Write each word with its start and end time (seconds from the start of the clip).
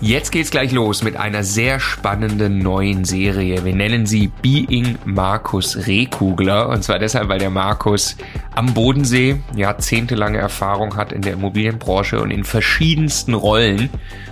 Jetzt 0.00 0.30
geht's 0.30 0.52
gleich 0.52 0.70
los 0.70 1.02
mit 1.02 1.16
einer 1.16 1.42
sehr 1.42 1.80
spannenden 1.80 2.60
neuen 2.60 3.04
Serie. 3.04 3.64
Wir 3.64 3.74
nennen 3.74 4.06
sie 4.06 4.28
Being 4.28 4.96
Markus 5.04 5.88
Rehkugler. 5.88 6.68
Und 6.68 6.84
zwar 6.84 7.00
deshalb, 7.00 7.28
weil 7.28 7.40
der 7.40 7.50
Markus 7.50 8.16
am 8.54 8.74
Bodensee 8.74 9.40
jahrzehntelange 9.56 10.38
Erfahrung 10.38 10.96
hat 10.96 11.10
in 11.10 11.22
der 11.22 11.32
Immobilienbranche 11.32 12.20
und 12.20 12.30
in 12.30 12.44
verschiedensten 12.44 13.34
Rollen 13.34 13.90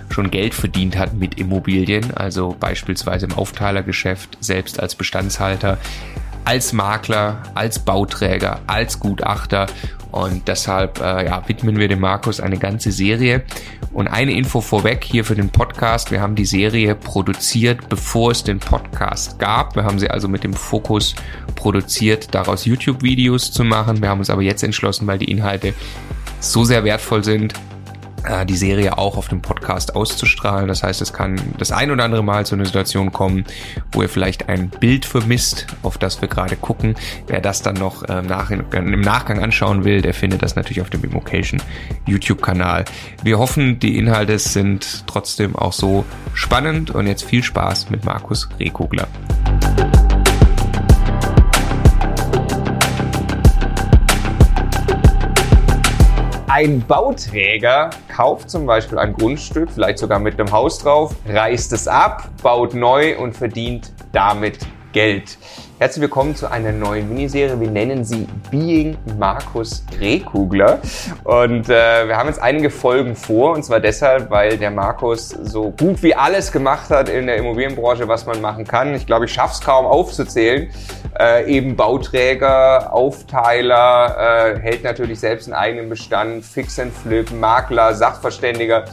schon 0.09 0.31
Geld 0.31 0.53
verdient 0.53 0.97
hat 0.97 1.15
mit 1.15 1.37
Immobilien. 1.37 2.15
Also 2.15 2.55
beispielsweise 2.57 3.25
im 3.25 3.33
Aufteilergeschäft, 3.33 4.37
selbst 4.39 4.79
als 4.79 4.95
Bestandshalter, 4.95 5.79
als 6.47 6.71
Makler, 6.71 7.43
als 7.55 7.77
Bauträger, 7.77 8.61
als 8.67 9.01
Gutachter 9.01 9.65
und 10.11 10.47
deshalb 10.47 11.01
äh, 11.01 11.25
ja, 11.25 11.45
widmen 11.45 11.77
wir 11.77 11.89
dem 11.89 11.99
Markus 11.99 12.39
eine 12.39 12.57
ganze 12.57 12.93
Serie. 12.93 13.43
Und 13.91 14.07
eine 14.07 14.31
Info 14.31 14.61
vorweg 14.61 15.03
hier 15.03 15.25
für 15.25 15.35
den 15.35 15.49
Podcast. 15.49 16.09
Wir 16.09 16.21
haben 16.21 16.35
die 16.35 16.45
Serie 16.45 16.95
produziert, 16.95 17.89
bevor 17.89 18.31
es 18.31 18.45
den 18.45 18.59
Podcast 18.59 19.39
gab. 19.39 19.75
Wir 19.75 19.83
haben 19.83 19.99
sie 19.99 20.09
also 20.09 20.29
mit 20.29 20.45
dem 20.45 20.53
Fokus 20.53 21.15
produziert, 21.55 22.33
daraus 22.33 22.63
YouTube-Videos 22.63 23.51
zu 23.51 23.65
machen. 23.65 24.01
Wir 24.01 24.07
haben 24.07 24.19
uns 24.19 24.29
aber 24.29 24.41
jetzt 24.41 24.63
entschlossen, 24.63 25.05
weil 25.05 25.17
die 25.17 25.29
Inhalte 25.29 25.73
so 26.39 26.63
sehr 26.63 26.85
wertvoll 26.85 27.25
sind, 27.25 27.55
die 28.45 28.57
Serie 28.57 28.97
auch 28.97 29.17
auf 29.17 29.27
dem 29.27 29.41
Podcast 29.41 29.95
auszustrahlen. 29.95 30.67
Das 30.67 30.83
heißt, 30.83 31.01
es 31.01 31.13
kann 31.13 31.39
das 31.57 31.71
ein 31.71 31.91
oder 31.91 32.03
andere 32.03 32.23
Mal 32.23 32.45
zu 32.45 32.55
einer 32.55 32.65
Situation 32.65 33.11
kommen, 33.11 33.45
wo 33.91 34.01
ihr 34.01 34.09
vielleicht 34.09 34.49
ein 34.49 34.69
Bild 34.69 35.05
vermisst, 35.05 35.67
auf 35.83 35.97
das 35.97 36.21
wir 36.21 36.27
gerade 36.27 36.55
gucken. 36.55 36.95
Wer 37.27 37.41
das 37.41 37.61
dann 37.61 37.75
noch 37.75 38.03
äh, 38.03 38.21
nach, 38.21 38.51
im 38.51 39.01
Nachgang 39.01 39.43
anschauen 39.43 39.83
will, 39.83 40.01
der 40.01 40.13
findet 40.13 40.41
das 40.41 40.55
natürlich 40.55 40.81
auf 40.81 40.89
dem 40.89 41.03
Immocation 41.03 41.61
YouTube-Kanal. 42.05 42.85
Wir 43.23 43.39
hoffen, 43.39 43.79
die 43.79 43.97
Inhalte 43.97 44.39
sind 44.39 45.05
trotzdem 45.07 45.55
auch 45.55 45.73
so 45.73 46.05
spannend 46.33 46.91
und 46.91 47.07
jetzt 47.07 47.23
viel 47.23 47.43
Spaß 47.43 47.89
mit 47.89 48.05
Markus 48.05 48.49
Rehkugler. 48.59 49.07
Ein 56.57 56.81
Bauträger 56.87 57.91
kauft 58.07 58.49
zum 58.49 58.65
Beispiel 58.65 58.97
ein 58.97 59.13
Grundstück, 59.13 59.69
vielleicht 59.69 59.99
sogar 59.99 60.17
mit 60.17 60.39
einem 60.39 60.51
Haus 60.51 60.79
drauf, 60.79 61.15
reißt 61.27 61.71
es 61.71 61.87
ab, 61.87 62.31
baut 62.41 62.73
neu 62.73 63.15
und 63.19 63.35
verdient 63.35 63.93
damit 64.11 64.57
Geld. 64.91 65.37
Herzlich 65.79 66.01
willkommen 66.01 66.35
zu 66.35 66.49
einer 66.49 66.71
neuen 66.71 67.07
Miniserie. 67.07 67.59
Wir 67.59 67.69
nennen 67.69 68.03
sie 68.03 68.27
Being 68.49 68.97
Markus 69.19 69.85
Rehkugler. 69.99 70.79
Und 71.23 71.69
äh, 71.69 72.07
wir 72.07 72.17
haben 72.17 72.29
jetzt 72.29 72.41
einige 72.41 72.71
Folgen 72.71 73.15
vor. 73.15 73.53
Und 73.53 73.61
zwar 73.61 73.79
deshalb, 73.79 74.31
weil 74.31 74.57
der 74.57 74.71
Markus 74.71 75.29
so 75.29 75.69
gut 75.69 76.01
wie 76.01 76.15
alles 76.15 76.51
gemacht 76.51 76.89
hat 76.89 77.09
in 77.09 77.27
der 77.27 77.37
Immobilienbranche, 77.37 78.07
was 78.07 78.25
man 78.25 78.41
machen 78.41 78.65
kann. 78.65 78.95
Ich 78.95 79.05
glaube, 79.05 79.25
ich 79.25 79.33
schaffe 79.33 79.53
es 79.53 79.61
kaum 79.61 79.85
aufzuzählen. 79.85 80.71
Äh, 81.19 81.45
eben 81.45 81.75
Bauträger, 81.75 82.91
Aufteiler, 82.91 84.55
äh, 84.55 84.59
hält 84.59 84.83
natürlich 84.83 85.19
selbst 85.19 85.45
einen 85.45 85.53
eigenen 85.53 85.89
Bestand, 85.89 86.43
Fix 86.43 86.79
and 86.79 86.91
Flip, 86.91 87.31
Makler, 87.31 87.93
Sachverständiger. 87.93 88.85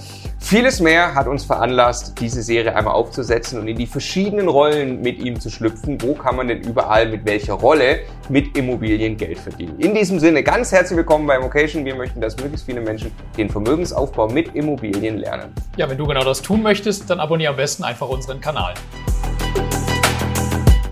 Vieles 0.44 0.78
mehr 0.78 1.14
hat 1.14 1.26
uns 1.26 1.42
veranlasst, 1.42 2.20
diese 2.20 2.42
Serie 2.42 2.76
einmal 2.76 2.92
aufzusetzen 2.92 3.58
und 3.58 3.66
in 3.66 3.78
die 3.78 3.86
verschiedenen 3.86 4.46
Rollen 4.46 5.00
mit 5.00 5.18
ihm 5.18 5.40
zu 5.40 5.48
schlüpfen. 5.48 5.96
Wo 6.02 6.12
kann 6.12 6.36
man 6.36 6.48
denn 6.48 6.60
überall 6.60 7.08
mit 7.08 7.24
welcher 7.24 7.54
Rolle 7.54 8.00
mit 8.28 8.54
Immobilien 8.54 9.16
Geld 9.16 9.38
verdienen? 9.38 9.80
In 9.80 9.94
diesem 9.94 10.20
Sinne 10.20 10.42
ganz 10.42 10.70
herzlich 10.70 10.98
willkommen 10.98 11.26
bei 11.26 11.40
Vocation. 11.42 11.86
Wir 11.86 11.94
möchten, 11.94 12.20
dass 12.20 12.36
möglichst 12.36 12.66
viele 12.66 12.82
Menschen 12.82 13.10
den 13.38 13.48
Vermögensaufbau 13.48 14.28
mit 14.28 14.54
Immobilien 14.54 15.16
lernen. 15.16 15.50
Ja, 15.78 15.88
wenn 15.88 15.96
du 15.96 16.06
genau 16.06 16.24
das 16.24 16.42
tun 16.42 16.62
möchtest, 16.62 17.08
dann 17.08 17.20
abonniere 17.20 17.52
am 17.52 17.56
besten 17.56 17.82
einfach 17.82 18.10
unseren 18.10 18.38
Kanal. 18.38 18.74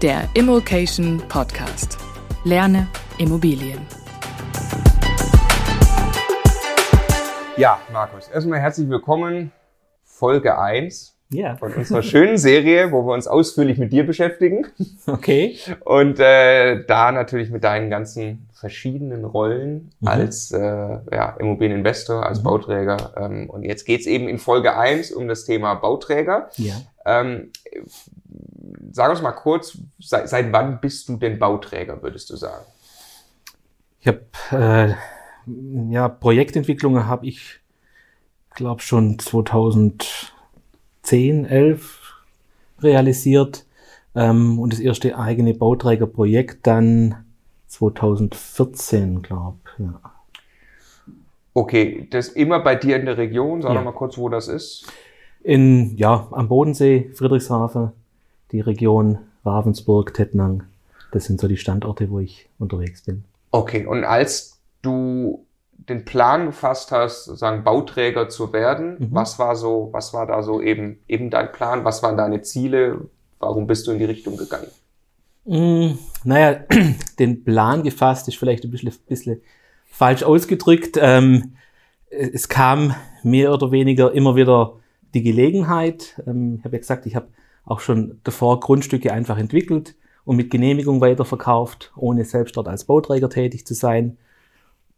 Der 0.00 0.26
Immokation 0.32 1.22
Podcast. 1.28 1.98
Lerne 2.44 2.88
Immobilien. 3.18 4.01
Ja, 7.56 7.80
Markus, 7.92 8.28
erstmal 8.28 8.60
herzlich 8.60 8.88
willkommen. 8.88 9.52
Folge 10.04 10.58
1 10.58 11.14
ja. 11.28 11.56
von 11.56 11.74
unserer 11.74 12.02
schönen 12.02 12.38
Serie, 12.38 12.92
wo 12.92 13.06
wir 13.06 13.12
uns 13.12 13.26
ausführlich 13.26 13.76
mit 13.76 13.92
dir 13.92 14.06
beschäftigen. 14.06 14.66
Okay. 15.06 15.58
Und 15.84 16.18
äh, 16.18 16.84
da 16.86 17.12
natürlich 17.12 17.50
mit 17.50 17.64
deinen 17.64 17.90
ganzen 17.90 18.48
verschiedenen 18.54 19.24
Rollen 19.24 19.90
mhm. 20.00 20.08
als 20.08 20.52
äh, 20.52 20.60
ja, 20.60 21.36
Immobilieninvestor, 21.38 22.24
als 22.24 22.38
mhm. 22.38 22.44
Bauträger. 22.44 23.12
Ähm, 23.16 23.50
und 23.50 23.64
jetzt 23.64 23.84
geht's 23.84 24.06
eben 24.06 24.28
in 24.28 24.38
Folge 24.38 24.76
1 24.76 25.12
um 25.12 25.28
das 25.28 25.44
Thema 25.44 25.74
Bauträger. 25.74 26.48
Ja. 26.56 26.74
Ähm, 27.04 27.50
sag 28.92 29.10
uns 29.10 29.20
mal 29.20 29.32
kurz, 29.32 29.76
seit, 30.00 30.28
seit 30.28 30.52
wann 30.52 30.80
bist 30.80 31.08
du 31.08 31.16
denn 31.16 31.38
Bauträger, 31.38 32.02
würdest 32.02 32.30
du 32.30 32.36
sagen? 32.36 32.64
Ich 34.00 34.08
habe 34.08 34.22
äh, 34.52 34.94
ja 35.46 36.08
Projektentwicklungen 36.08 37.06
habe 37.06 37.26
ich 37.26 37.60
glaube 38.54 38.82
schon 38.82 39.18
2010, 39.18 41.44
11 41.44 42.00
realisiert 42.80 43.66
ähm, 44.14 44.58
und 44.58 44.72
das 44.72 44.80
erste 44.80 45.18
eigene 45.18 45.54
Bauträgerprojekt 45.54 46.66
dann 46.66 47.24
2014, 47.68 49.22
glaube 49.22 49.58
ja. 49.78 50.00
Okay, 51.54 52.06
das 52.10 52.28
immer 52.28 52.60
bei 52.60 52.76
dir 52.76 52.96
in 52.96 53.04
der 53.04 53.18
Region. 53.18 53.60
Sag 53.60 53.74
ja. 53.74 53.82
mal 53.82 53.92
kurz, 53.92 54.16
wo 54.16 54.28
das 54.28 54.48
ist. 54.48 54.90
In 55.42 55.96
ja 55.96 56.28
am 56.30 56.48
Bodensee, 56.48 57.10
Friedrichshafen, 57.14 57.92
die 58.52 58.60
Region 58.60 59.18
Ravensburg, 59.44 60.14
Tettnang. 60.14 60.62
Das 61.10 61.24
sind 61.24 61.40
so 61.40 61.48
die 61.48 61.58
Standorte, 61.58 62.10
wo 62.10 62.20
ich 62.20 62.48
unterwegs 62.58 63.02
bin. 63.02 63.24
Okay, 63.50 63.84
und 63.84 64.04
als 64.04 64.61
du 64.82 65.46
den 65.88 66.04
Plan 66.04 66.46
gefasst 66.46 66.92
hast, 66.92 67.24
sagen 67.24 67.64
Bauträger 67.64 68.28
zu 68.28 68.52
werden, 68.52 68.96
mhm. 68.98 69.08
was 69.10 69.38
war 69.38 69.56
so, 69.56 69.88
was 69.92 70.14
war 70.14 70.26
da 70.26 70.42
so 70.42 70.60
eben 70.60 70.98
eben 71.08 71.30
dein 71.30 71.50
Plan? 71.50 71.84
Was 71.84 72.02
waren 72.02 72.16
deine 72.16 72.42
Ziele? 72.42 73.08
Warum 73.38 73.66
bist 73.66 73.86
du 73.86 73.92
in 73.92 73.98
die 73.98 74.04
Richtung 74.04 74.36
gegangen? 74.36 74.68
Mm, 75.44 75.98
naja, 76.24 76.60
den 77.18 77.42
Plan 77.44 77.82
gefasst 77.82 78.28
ist 78.28 78.36
vielleicht 78.36 78.64
ein 78.64 78.70
bisschen, 78.70 78.92
bisschen 79.08 79.40
falsch 79.86 80.22
ausgedrückt. 80.22 80.96
Ähm, 81.00 81.56
es 82.10 82.48
kam 82.48 82.94
mehr 83.22 83.52
oder 83.52 83.72
weniger 83.72 84.12
immer 84.12 84.36
wieder 84.36 84.74
die 85.14 85.22
Gelegenheit. 85.22 86.20
Ähm, 86.26 86.56
ich 86.58 86.64
habe 86.64 86.76
ja 86.76 86.80
gesagt, 86.80 87.06
ich 87.06 87.16
habe 87.16 87.28
auch 87.64 87.80
schon 87.80 88.20
davor 88.24 88.60
Grundstücke 88.60 89.12
einfach 89.12 89.38
entwickelt 89.38 89.94
und 90.24 90.36
mit 90.36 90.50
Genehmigung 90.50 91.00
weiterverkauft, 91.00 91.92
ohne 91.96 92.24
selbst 92.24 92.56
dort 92.56 92.68
als 92.68 92.84
Bauträger 92.84 93.28
tätig 93.28 93.66
zu 93.66 93.74
sein. 93.74 94.18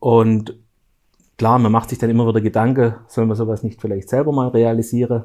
Und 0.04 0.54
klar, 1.38 1.58
man 1.58 1.72
macht 1.72 1.88
sich 1.88 1.96
dann 1.98 2.10
immer 2.10 2.28
wieder 2.28 2.42
Gedanken, 2.42 2.96
soll 3.06 3.24
man 3.24 3.38
sowas 3.38 3.62
nicht 3.62 3.80
vielleicht 3.80 4.10
selber 4.10 4.32
mal 4.32 4.48
realisieren? 4.48 5.24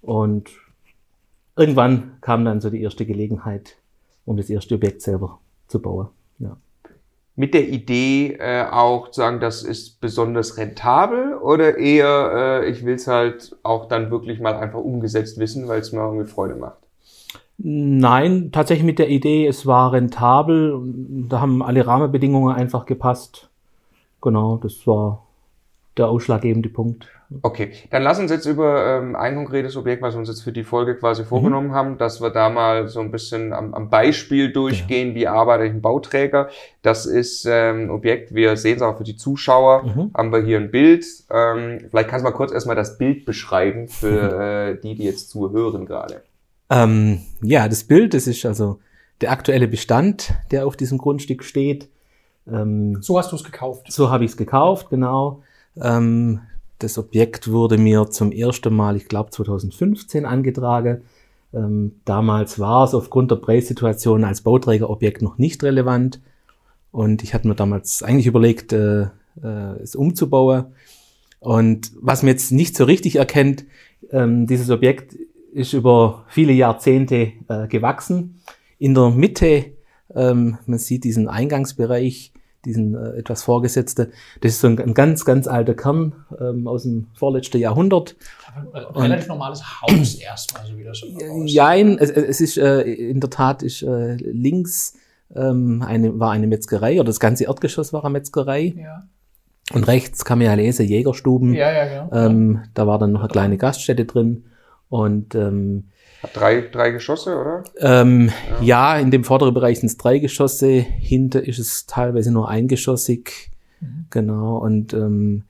Und 0.00 0.48
irgendwann 1.54 2.16
kam 2.22 2.46
dann 2.46 2.62
so 2.62 2.70
die 2.70 2.80
erste 2.80 3.04
Gelegenheit, 3.04 3.76
um 4.24 4.38
das 4.38 4.48
erste 4.48 4.76
Objekt 4.76 5.02
selber 5.02 5.38
zu 5.68 5.82
bauen. 5.82 6.08
Ja. 6.38 6.56
Mit 7.34 7.52
der 7.52 7.68
Idee 7.68 8.38
äh, 8.40 8.64
auch 8.64 9.10
zu 9.10 9.20
sagen, 9.20 9.38
das 9.38 9.62
ist 9.62 10.00
besonders 10.00 10.56
rentabel 10.56 11.34
oder 11.34 11.76
eher, 11.76 12.62
äh, 12.62 12.70
ich 12.70 12.86
will 12.86 12.94
es 12.94 13.06
halt 13.06 13.54
auch 13.64 13.86
dann 13.86 14.10
wirklich 14.10 14.40
mal 14.40 14.54
einfach 14.54 14.80
umgesetzt 14.80 15.36
wissen, 15.36 15.68
weil 15.68 15.80
es 15.80 15.92
mir 15.92 16.00
irgendwie 16.00 16.24
Freude 16.24 16.54
macht? 16.54 16.78
Nein, 17.58 18.48
tatsächlich 18.50 18.86
mit 18.86 18.98
der 18.98 19.10
Idee, 19.10 19.46
es 19.46 19.66
war 19.66 19.92
rentabel. 19.92 20.80
Da 21.28 21.42
haben 21.42 21.62
alle 21.62 21.86
Rahmenbedingungen 21.86 22.56
einfach 22.56 22.86
gepasst. 22.86 23.50
Genau, 24.20 24.56
das 24.56 24.86
war 24.86 25.26
der 25.96 26.08
ausschlaggebende 26.08 26.68
Punkt. 26.68 27.08
Okay, 27.42 27.72
dann 27.90 28.02
lass 28.02 28.20
uns 28.20 28.30
jetzt 28.30 28.46
über 28.46 28.98
ähm, 28.98 29.16
ein 29.16 29.34
konkretes 29.34 29.76
Objekt, 29.76 30.00
was 30.00 30.14
wir 30.14 30.20
uns 30.20 30.28
jetzt 30.28 30.42
für 30.42 30.52
die 30.52 30.62
Folge 30.62 30.96
quasi 30.96 31.22
mhm. 31.22 31.26
vorgenommen 31.26 31.68
mhm. 31.68 31.74
haben, 31.74 31.98
dass 31.98 32.20
wir 32.20 32.30
da 32.30 32.50
mal 32.50 32.88
so 32.88 33.00
ein 33.00 33.10
bisschen 33.10 33.52
am, 33.52 33.74
am 33.74 33.90
Beispiel 33.90 34.52
durchgehen, 34.52 35.08
ja. 35.08 35.14
wie 35.14 35.26
arbeite 35.26 35.64
ich 35.64 35.72
ein 35.72 35.80
Bauträger. 35.80 36.50
Das 36.82 37.04
ist 37.04 37.44
ähm, 37.46 37.84
ein 37.84 37.90
Objekt, 37.90 38.34
wir 38.34 38.56
sehen 38.56 38.76
es 38.76 38.82
auch 38.82 38.96
für 38.98 39.04
die 39.04 39.16
Zuschauer, 39.16 39.82
mhm. 39.84 40.10
haben 40.14 40.32
wir 40.32 40.42
hier 40.42 40.58
ein 40.58 40.70
Bild. 40.70 41.04
Ähm, 41.30 41.86
vielleicht 41.90 42.10
kannst 42.10 42.24
du 42.24 42.30
mal 42.30 42.36
kurz 42.36 42.52
erstmal 42.52 42.76
das 42.76 42.96
Bild 42.96 43.24
beschreiben 43.24 43.88
für 43.88 44.40
äh, 44.40 44.80
die, 44.80 44.94
die 44.94 45.04
jetzt 45.04 45.30
zuhören 45.30 45.86
gerade. 45.86 46.22
Ähm, 46.70 47.22
ja, 47.42 47.68
das 47.68 47.84
Bild, 47.84 48.14
das 48.14 48.28
ist 48.28 48.44
also 48.46 48.78
der 49.20 49.32
aktuelle 49.32 49.66
Bestand, 49.66 50.34
der 50.52 50.66
auf 50.66 50.76
diesem 50.76 50.98
Grundstück 50.98 51.42
steht. 51.42 51.88
Ähm, 52.50 53.02
so 53.02 53.18
hast 53.18 53.32
du 53.32 53.36
es 53.36 53.44
gekauft. 53.44 53.90
So 53.90 54.10
habe 54.10 54.24
ich 54.24 54.32
es 54.32 54.36
gekauft, 54.36 54.90
genau. 54.90 55.42
Ähm, 55.80 56.40
das 56.78 56.98
Objekt 56.98 57.50
wurde 57.50 57.78
mir 57.78 58.10
zum 58.10 58.32
ersten 58.32 58.74
Mal, 58.74 58.96
ich 58.96 59.08
glaube 59.08 59.30
2015, 59.30 60.26
angetragen. 60.26 61.02
Ähm, 61.54 61.92
damals 62.04 62.58
war 62.58 62.84
es 62.84 62.94
aufgrund 62.94 63.30
der 63.30 63.36
Preissituation 63.36 64.24
als 64.24 64.42
Bauträgerobjekt 64.42 65.22
noch 65.22 65.38
nicht 65.38 65.62
relevant. 65.62 66.20
Und 66.92 67.22
ich 67.22 67.34
hatte 67.34 67.48
mir 67.48 67.54
damals 67.54 68.02
eigentlich 68.02 68.26
überlegt, 68.26 68.72
äh, 68.72 69.02
äh, 69.42 69.82
es 69.82 69.94
umzubauen. 69.94 70.66
Und 71.40 71.92
was 72.00 72.22
man 72.22 72.32
jetzt 72.32 72.52
nicht 72.52 72.76
so 72.76 72.84
richtig 72.84 73.16
erkennt, 73.16 73.64
ähm, 74.10 74.46
dieses 74.46 74.70
Objekt 74.70 75.16
ist 75.52 75.72
über 75.72 76.24
viele 76.28 76.52
Jahrzehnte 76.52 77.32
äh, 77.48 77.66
gewachsen. 77.68 78.40
In 78.78 78.94
der 78.94 79.10
Mitte, 79.10 79.75
ähm, 80.14 80.58
man 80.66 80.78
sieht 80.78 81.04
diesen 81.04 81.28
Eingangsbereich, 81.28 82.32
diesen 82.64 82.94
äh, 82.94 83.18
etwas 83.18 83.42
vorgesetzte, 83.42 84.10
das 84.40 84.52
ist 84.52 84.60
so 84.60 84.66
ein, 84.66 84.78
ein 84.78 84.94
ganz, 84.94 85.24
ganz 85.24 85.46
alter 85.46 85.74
Kern 85.74 86.14
ähm, 86.40 86.66
aus 86.66 86.82
dem 86.82 87.06
vorletzten 87.14 87.58
Jahrhundert. 87.58 88.16
Ein 88.72 88.84
relativ 88.94 89.28
normales 89.28 89.62
Haus 89.82 90.14
erstmal, 90.20 90.66
so 90.66 90.76
wie 90.76 90.84
das 90.84 91.02
aussieht. 91.02 91.50
Jein, 91.50 91.98
es, 91.98 92.10
es 92.10 92.40
ist 92.40 92.58
äh, 92.58 92.82
in 92.82 93.20
der 93.20 93.30
Tat 93.30 93.62
ist 93.62 93.82
äh, 93.82 94.16
links 94.16 94.94
ähm, 95.34 95.82
eine, 95.86 96.18
war 96.18 96.32
eine 96.32 96.46
Metzgerei 96.46 96.94
oder 96.96 97.06
das 97.06 97.20
ganze 97.20 97.44
Erdgeschoss 97.44 97.92
war 97.92 98.04
eine 98.04 98.12
Metzgerei. 98.12 98.74
Ja, 98.76 99.06
Und 99.72 99.86
rechts 99.86 100.24
kann 100.24 100.38
man 100.38 100.46
ja 100.46 100.54
lesen, 100.54 100.86
Jägerstuben. 100.86 101.54
ja, 101.54 101.72
ja 101.72 102.04
genau. 102.04 102.16
Ähm, 102.16 102.62
da 102.74 102.86
war 102.86 102.98
dann 102.98 103.12
noch 103.12 103.20
eine 103.20 103.28
kleine 103.28 103.56
Gaststätte 103.58 104.04
drin. 104.04 104.44
Und 104.88 105.34
ähm, 105.34 105.88
Hat 106.22 106.30
drei, 106.34 106.60
drei 106.62 106.90
Geschosse, 106.90 107.38
oder? 107.38 107.64
ähm, 107.78 108.30
ja. 108.60 108.98
in 108.98 109.10
dem 109.10 109.24
vorderen 109.24 109.54
Bereich 109.54 109.80
sind 109.80 109.88
es 109.88 109.96
drei 109.96 110.18
Geschosse, 110.18 110.68
hinter 110.68 111.46
ist 111.46 111.58
es 111.58 111.86
teilweise 111.86 112.32
nur 112.32 112.48
eingeschossig. 112.48 113.50
Genau. 114.10 114.58
Und 114.58 114.94
ähm, 114.94 115.44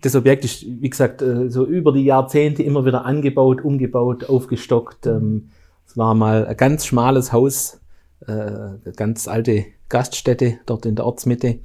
das 0.00 0.14
Objekt 0.16 0.44
ist, 0.44 0.64
wie 0.64 0.90
gesagt, 0.90 1.22
äh, 1.22 1.50
so 1.50 1.66
über 1.66 1.92
die 1.92 2.04
Jahrzehnte 2.04 2.62
immer 2.62 2.84
wieder 2.84 3.04
angebaut, 3.04 3.62
umgebaut, 3.62 4.28
aufgestockt. 4.28 5.06
Ähm, 5.06 5.50
es 5.86 5.96
war 5.96 6.14
mal 6.14 6.46
ein 6.46 6.56
ganz 6.56 6.86
schmales 6.86 7.32
Haus, 7.32 7.80
äh, 8.26 8.32
eine 8.32 8.92
ganz 8.96 9.28
alte 9.28 9.66
Gaststätte 9.88 10.58
dort 10.66 10.86
in 10.86 10.96
der 10.96 11.06
Ortsmitte. 11.06 11.58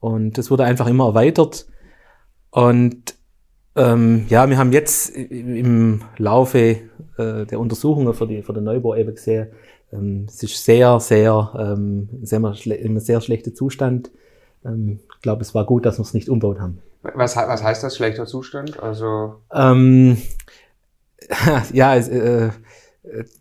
Und 0.00 0.38
das 0.38 0.50
wurde 0.50 0.64
einfach 0.64 0.86
immer 0.86 1.06
erweitert. 1.06 1.66
Und 2.50 3.15
ähm, 3.76 4.26
ja, 4.28 4.48
wir 4.48 4.58
haben 4.58 4.72
jetzt 4.72 5.10
im 5.16 6.02
Laufe 6.16 6.58
äh, 7.18 7.46
der 7.46 7.60
Untersuchungen 7.60 8.14
für, 8.14 8.26
die, 8.26 8.42
für 8.42 8.52
den 8.52 8.64
Neubau 8.64 8.94
eben 8.94 9.14
gesehen, 9.14 9.48
ähm, 9.92 10.26
es 10.28 10.42
ist 10.42 10.64
sehr, 10.64 10.98
sehr, 11.00 11.52
ähm, 11.58 12.08
sehr, 12.22 12.40
im 12.40 12.98
sehr 12.98 13.20
schlechter 13.20 13.54
Zustand. 13.54 14.10
Ähm, 14.64 15.00
ich 15.14 15.22
glaube, 15.22 15.42
es 15.42 15.54
war 15.54 15.64
gut, 15.64 15.86
dass 15.86 15.98
wir 15.98 16.02
es 16.02 16.14
nicht 16.14 16.28
umbaut 16.28 16.60
haben. 16.60 16.78
Was, 17.02 17.36
was 17.36 17.62
heißt 17.62 17.84
das, 17.84 17.96
schlechter 17.96 18.26
Zustand? 18.26 18.82
Also, 18.82 19.36
Ähm, 19.52 20.18
ja, 21.72 21.94
es, 21.94 22.08
äh, 22.08 22.50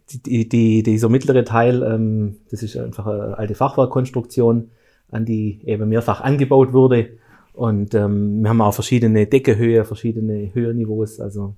die, 0.09 0.47
die, 0.47 0.83
dieser 0.83 1.09
mittlere 1.09 1.43
Teil, 1.43 1.81
ähm, 1.81 2.37
das 2.51 2.61
ist 2.61 2.77
einfach 2.77 3.07
eine 3.07 3.37
alte 3.37 3.55
Fachwerkkonstruktion, 3.55 4.69
an 5.09 5.25
die 5.25 5.61
eben 5.65 5.89
mehrfach 5.89 6.21
angebaut 6.21 6.73
wurde. 6.73 7.09
Und 7.55 7.93
ähm, 7.93 8.41
wir 8.41 8.49
haben 8.49 8.61
auch 8.61 8.73
verschiedene 8.73 9.27
Deckehöhe, 9.27 9.85
verschiedene 9.85 10.53
Höhenniveaus. 10.53 11.19
Also 11.19 11.55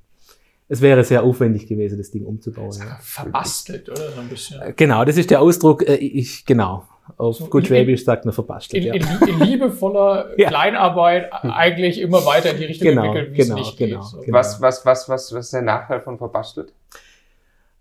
es 0.70 0.82
wäre 0.82 1.04
sehr 1.04 1.24
aufwendig 1.24 1.68
gewesen, 1.68 1.98
das 1.98 2.12
Ding 2.12 2.26
umzubauen. 2.26 2.78
Ja. 2.80 2.98
Verbastelt, 3.02 3.90
oder? 3.90 4.12
So 4.12 4.22
ein 4.22 4.30
bisschen. 4.30 4.62
Genau, 4.76 5.06
das 5.06 5.18
ist 5.18 5.32
der 5.32 5.42
Ausdruck. 5.42 5.88
Äh, 5.88 5.96
ich 5.96 6.46
genau. 6.46 6.84
Auf 7.16 7.38
So 7.38 7.46
gut 7.46 7.68
Schwäbisch 7.68 8.04
sagt 8.04 8.26
man 8.26 8.34
verbastelt. 8.34 8.84
In, 8.84 8.94
Ja. 8.94 8.94
in, 8.96 9.30
in 9.30 9.40
liebevoller 9.40 10.32
Ja. 10.38 10.50
Kleinarbeit 10.50 11.32
eigentlich 11.32 12.02
immer 12.02 12.26
weiter 12.26 12.52
in 12.52 12.58
die 12.58 12.66
Richtung 12.66 12.90
Genau, 12.90 13.06
entwickelt, 13.06 13.32
wie 13.34 13.38
genau, 13.38 13.56
es 13.56 13.60
nicht 13.68 13.78
genau, 13.78 14.00
geht. 14.02 14.10
So. 14.10 14.20
genau. 14.22 14.38
was, 14.38 14.62
was, 14.62 14.86
was, 14.86 15.08
was, 15.08 15.34
was 15.34 15.46
ist 15.46 15.54
der 15.54 15.62
Nachteil 15.62 16.02
von 16.02 16.18
verbastelt? 16.18 16.74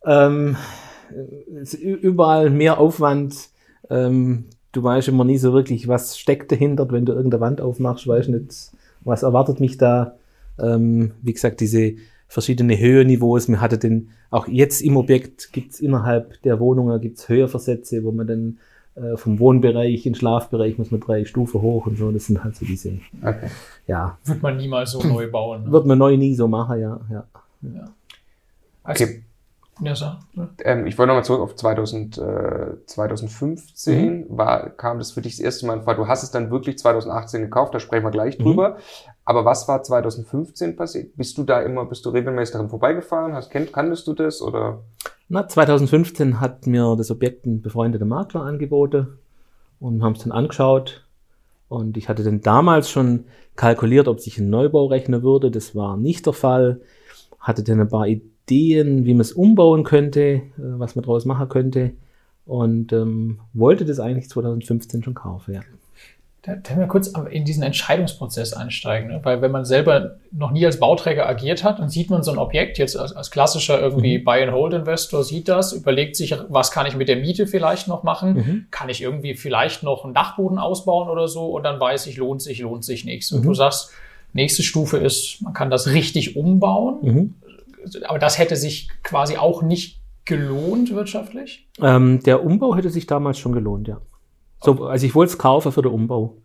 Ähm, 0.05 0.57
überall 1.81 2.51
mehr 2.51 2.79
Aufwand. 2.79 3.49
Ähm, 3.91 4.45
du 4.77 4.83
weißt 4.83 5.09
immer 5.09 5.25
nie 5.25 5.39
so 5.39 5.53
wirklich, 5.53 5.89
was 5.89 6.19
steckt 6.19 6.53
dahinter. 6.53 6.91
Wenn 6.91 7.07
du 7.07 7.13
irgendeine 7.13 7.41
Wand 7.41 7.61
aufmachst, 7.61 8.07
weißt 8.07 8.29
nicht, 8.29 8.73
was 9.01 9.23
erwartet 9.23 9.61
mich 9.61 9.79
da. 9.79 10.17
Ähm, 10.59 11.13
wie 11.23 11.33
gesagt, 11.33 11.61
diese 11.61 11.95
verschiedene 12.29 12.79
Höhenniveaus. 12.79 13.49
Wir 13.49 13.61
hatten 13.61 13.81
den, 13.81 14.09
auch 14.31 14.49
jetzt 14.49 14.83
im 14.83 14.97
Objekt 14.97 15.53
gibt's 15.53 15.81
innerhalb 15.81 16.43
der 16.43 16.61
Wohnungen 16.61 17.01
gibt's 17.01 17.29
Höherversätze, 17.29 18.05
wo 18.05 18.13
man 18.13 18.27
dann 18.27 18.59
äh, 18.97 19.17
vom 19.17 19.39
Wohnbereich 19.39 20.07
in 20.07 20.13
den 20.13 20.19
Schlafbereich 20.19 20.79
muss 20.79 20.91
man 20.91 21.01
drei 21.01 21.25
Stufen 21.25 21.63
hoch 21.63 21.87
und 21.87 21.97
so. 21.99 22.11
Das 22.11 22.27
sind 22.27 22.43
halt 22.43 22.57
so 22.57 22.67
diese, 22.67 22.99
Okay. 23.23 23.49
ja, 23.87 24.19
Wird 24.25 24.43
man 24.43 24.57
niemals 24.57 24.93
so 24.93 25.03
neu 25.03 25.31
bauen. 25.31 25.65
Ne? 25.65 25.73
wird 25.73 25.87
man 25.87 25.99
neu 25.99 26.17
nie 26.17 26.35
so 26.35 26.49
machen, 26.49 26.81
ja. 26.81 27.01
ja. 27.11 27.25
Also, 28.83 29.05
Okay. 29.05 29.23
Ja, 29.81 29.95
sag, 29.95 30.21
ne? 30.33 30.49
Ähm, 30.65 30.87
ich 30.87 30.97
wollte 30.97 31.09
nochmal 31.09 31.25
zurück 31.25 31.43
auf 31.43 31.55
2000, 31.55 32.17
äh, 32.17 32.87
2015. 32.87 34.27
War, 34.31 34.71
kam 34.71 34.99
das 34.99 35.13
für 35.13 35.21
dich 35.21 35.37
das 35.37 35.45
erste 35.45 35.67
Mal 35.67 35.75
in 35.75 35.83
Frage? 35.83 36.03
Du 36.03 36.09
hast 36.09 36.23
es 36.23 36.31
dann 36.31 36.51
wirklich 36.51 36.79
2018 36.79 37.43
gekauft, 37.43 37.75
da 37.75 37.81
sprechen 37.81 38.05
wir 38.05 38.11
gleich 38.11 38.39
drüber. 38.39 38.79
Aber 39.27 39.45
was 39.45 39.69
war 39.69 39.83
2015 39.83 40.77
passiert? 40.77 41.17
Bist 41.17 41.37
du 41.37 41.43
da 41.43 41.61
immer, 41.61 41.85
bist 41.85 42.07
du 42.07 42.11
regelmäßig 42.11 42.55
daran 42.55 42.71
vorbeigefahren? 42.71 43.35
Hast, 43.35 43.51
kennt, 43.51 43.73
kanntest 43.73 44.07
du 44.07 44.15
das 44.15 44.41
oder? 44.41 44.83
Na, 45.29 45.47
2015 45.47 46.41
hat 46.41 46.67
mir 46.67 46.95
das 46.97 47.11
Objekt 47.11 47.45
ein 47.45 47.61
befreundeter 47.61 48.07
Makler 48.07 48.43
angeboten 48.43 49.19
und 49.79 50.03
haben 50.03 50.15
es 50.15 50.23
dann 50.23 50.33
angeschaut. 50.33 51.05
Und 51.69 51.97
ich 51.97 52.09
hatte 52.09 52.23
dann 52.23 52.41
damals 52.41 52.89
schon 52.89 53.25
kalkuliert, 53.57 54.09
ob 54.09 54.21
sich 54.21 54.39
ein 54.39 54.49
Neubau 54.49 54.87
rechnen 54.87 55.23
würde. 55.23 55.51
Das 55.51 55.75
war 55.75 55.97
nicht 55.97 56.25
der 56.25 56.33
Fall. 56.33 56.81
Hatte 57.41 57.63
dann 57.63 57.81
ein 57.81 57.89
paar 57.89 58.07
Ideen, 58.07 58.36
wie 58.49 59.13
man 59.15 59.21
es 59.21 59.33
umbauen 59.33 59.83
könnte, 59.85 60.21
äh, 60.21 60.41
was 60.57 60.95
man 60.97 61.05
daraus 61.05 61.25
machen 61.25 61.49
könnte. 61.49 61.93
Und 62.45 62.93
ähm, 62.93 63.41
wollte 63.55 63.85
das 63.85 63.99
eigentlich 63.99 64.29
2015 64.29 65.03
schon 65.03 65.15
kaufen, 65.15 65.55
ja. 65.55 65.61
Da, 66.43 66.55
können 66.55 66.79
wir 66.79 66.87
kurz 66.87 67.13
in 67.33 67.45
diesen 67.45 67.65
Entscheidungsprozess 67.65 68.53
einsteigen, 68.53 69.09
ne? 69.09 69.21
weil 69.25 69.43
wenn 69.43 69.51
man 69.51 69.65
selber 69.65 70.19
noch 70.31 70.53
nie 70.53 70.65
als 70.65 70.79
Bauträger 70.79 71.29
agiert 71.29 71.65
hat, 71.65 71.81
dann 71.81 71.89
sieht 71.89 72.09
man 72.09 72.23
so 72.23 72.31
ein 72.31 72.39
Objekt 72.39 72.79
jetzt 72.79 72.97
als, 72.97 73.13
als 73.13 73.33
klassischer 73.33 73.81
irgendwie 73.81 74.19
Buy-and-Hold-Investor, 74.19 75.25
sieht 75.25 75.49
das, 75.49 75.73
überlegt 75.73 76.15
sich, 76.15 76.37
was 76.49 76.71
kann 76.71 76.87
ich 76.87 76.95
mit 76.95 77.09
der 77.09 77.17
Miete 77.17 77.49
vielleicht 77.49 77.89
noch 77.89 78.05
machen, 78.05 78.35
Mhm. 78.35 78.67
kann 78.71 78.89
ich 78.89 79.03
irgendwie 79.03 79.35
vielleicht 79.35 79.83
noch 79.83 80.05
einen 80.05 80.15
Dachboden 80.15 80.59
ausbauen 80.59 81.09
oder 81.09 81.27
so 81.27 81.47
und 81.47 81.65
dann 81.65 81.81
weiß 81.81 82.07
ich, 82.07 82.17
lohnt 82.17 82.41
sich, 82.43 82.61
lohnt 82.61 82.85
sich 82.85 83.05
nichts. 83.05 83.33
Und 83.33 83.41
Mhm. 83.41 83.49
du 83.49 83.55
sagst, 83.55 83.91
nächste 84.33 84.63
Stufe 84.63 84.99
ist, 84.99 85.43
man 85.43 85.53
kann 85.53 85.69
das 85.69 85.89
richtig 85.89 86.37
umbauen, 86.37 86.99
Mhm. 87.03 87.35
Aber 88.07 88.19
das 88.19 88.39
hätte 88.39 88.57
sich 88.57 88.89
quasi 89.03 89.37
auch 89.37 89.63
nicht 89.63 90.01
gelohnt 90.25 90.93
wirtschaftlich. 90.95 91.69
Ähm, 91.81 92.21
der 92.23 92.45
Umbau 92.45 92.75
hätte 92.75 92.91
sich 92.91 93.07
damals 93.07 93.39
schon 93.39 93.53
gelohnt, 93.53 93.89
ja. 93.89 94.01
So, 94.61 94.87
also 94.87 95.07
ich 95.07 95.15
wollte 95.15 95.33
es 95.33 95.39
kaufen 95.39 95.71
für 95.73 95.83
den 95.83 95.93
Umbau. 95.93 96.39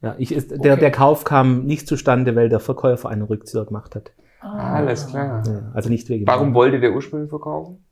Ja, 0.00 0.14
ich, 0.18 0.32
ist, 0.32 0.50
der, 0.50 0.72
Okay. 0.74 0.80
der 0.80 0.90
Kauf 0.92 1.24
kam 1.24 1.64
nicht 1.64 1.88
zustande, 1.88 2.34
weil 2.36 2.48
der 2.48 2.60
Verkäufer 2.60 3.08
einen 3.08 3.22
Rückzieher 3.22 3.64
gemacht 3.64 3.94
hat. 3.96 4.12
Alles 4.40 5.08
klar. 5.08 5.42
Ja, 5.46 5.72
also 5.74 5.88
nicht 5.88 6.08
wegen. 6.08 6.26
Warum 6.26 6.54
wollte 6.54 6.78
der 6.78 6.94
ursprünglich 6.94 7.28
verkaufen? 7.30 7.84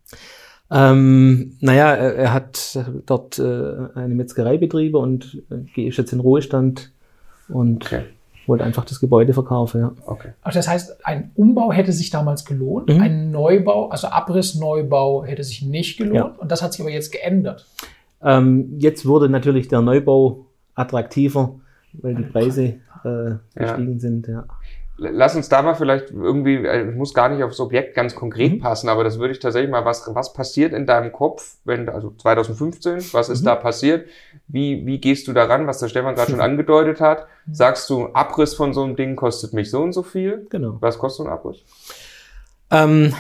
Ähm, 0.71 1.57
naja, 1.61 1.93
er, 1.95 2.15
er 2.15 2.33
hat 2.33 2.79
dort 3.07 3.39
äh, 3.39 3.43
eine 3.95 4.15
Metzgerei 4.15 4.57
betrieben 4.57 4.97
und 4.97 5.43
äh, 5.77 5.83
ist 5.89 5.99
jetzt 5.99 6.13
in 6.13 6.21
Ruhestand 6.21 6.93
und 7.49 7.85
Okay. 7.87 8.05
Wollte 8.49 8.65
einfach 8.65 8.85
das 8.85 9.01
Gebäude 9.01 9.33
verkaufen, 9.33 9.81
ja. 9.81 9.93
Okay. 10.07 10.31
Aber 10.43 10.53
das 10.53 10.69
heißt, 10.69 11.05
ein 11.07 11.31
Umbau 11.35 11.73
hätte 11.73 11.93
sich 11.93 12.11
damals 12.11 12.45
gelohnt, 12.45 12.89
Mhm. 12.89 13.01
ein 13.01 13.31
Neubau, 13.31 13.89
also 13.89 14.09
Abrissneubau 14.09 15.25
hätte 15.25 15.45
sich 15.45 15.63
nicht 15.63 15.97
gelohnt 15.99 16.15
Ja. 16.17 16.35
und 16.39 16.51
das 16.53 16.63
hat 16.63 16.73
sich 16.73 16.81
aber 16.81 16.91
jetzt 16.91 17.13
geändert. 17.13 17.67
Ähm, 18.23 18.75
jetzt 18.79 19.07
wurde 19.07 19.29
natürlich 19.29 19.69
der 19.69 19.83
Neubau 19.83 20.47
attraktiver, 20.75 21.57
weil 21.93 22.15
die 22.15 22.23
Preise 22.25 22.75
äh, 23.05 23.35
gestiegen 23.55 24.01
sind, 24.01 24.27
ja. 24.27 24.45
Lass 24.99 25.37
uns 25.37 25.51
da 25.51 25.61
mal 25.61 25.75
vielleicht 25.75 26.11
irgendwie, 26.11 26.55
äh, 26.55 26.85
muss 26.85 27.13
gar 27.13 27.29
nicht 27.29 27.43
aufs 27.43 27.61
Objekt 27.61 27.95
ganz 27.95 28.15
konkret 28.15 28.55
Mhm. 28.55 28.59
passen, 28.61 28.89
aber 28.89 29.05
das 29.05 29.19
würde 29.19 29.33
ich 29.33 29.41
tatsächlich 29.41 29.71
mal, 29.71 29.85
was, 29.85 30.09
was 30.15 30.33
passiert 30.33 30.73
in 30.73 30.87
deinem 30.87 31.13
Kopf, 31.13 31.57
wenn, 31.65 31.89
also 31.91 32.15
2015, 32.17 33.13
was 33.13 33.29
ist 33.29 33.43
Mhm. 33.43 33.45
da 33.45 33.55
passiert? 33.57 34.09
Wie, 34.49 34.87
wie 34.87 34.99
gehst 34.99 35.29
du 35.29 35.35
daran, 35.35 35.67
was 35.67 35.81
der 35.81 35.89
Stefan 35.89 36.15
gerade 36.15 36.31
schon 36.31 36.41
angedeutet 36.41 37.01
hat? 37.01 37.27
Sagst 37.53 37.91
du, 37.91 38.07
Abriss 38.15 38.55
von 38.55 38.73
so 38.73 38.85
einem 38.85 38.97
Ding 38.97 39.17
kostet 39.17 39.53
mich 39.53 39.71
so 39.71 39.83
und 39.83 39.93
so 39.93 40.03
viel? 40.03 40.47
Genau. 40.51 40.79
Was 40.81 40.99
kostet 40.99 41.25
so 41.25 41.31
ein 41.31 41.33
Abriss? 41.33 41.59
Ähm, 42.71 43.13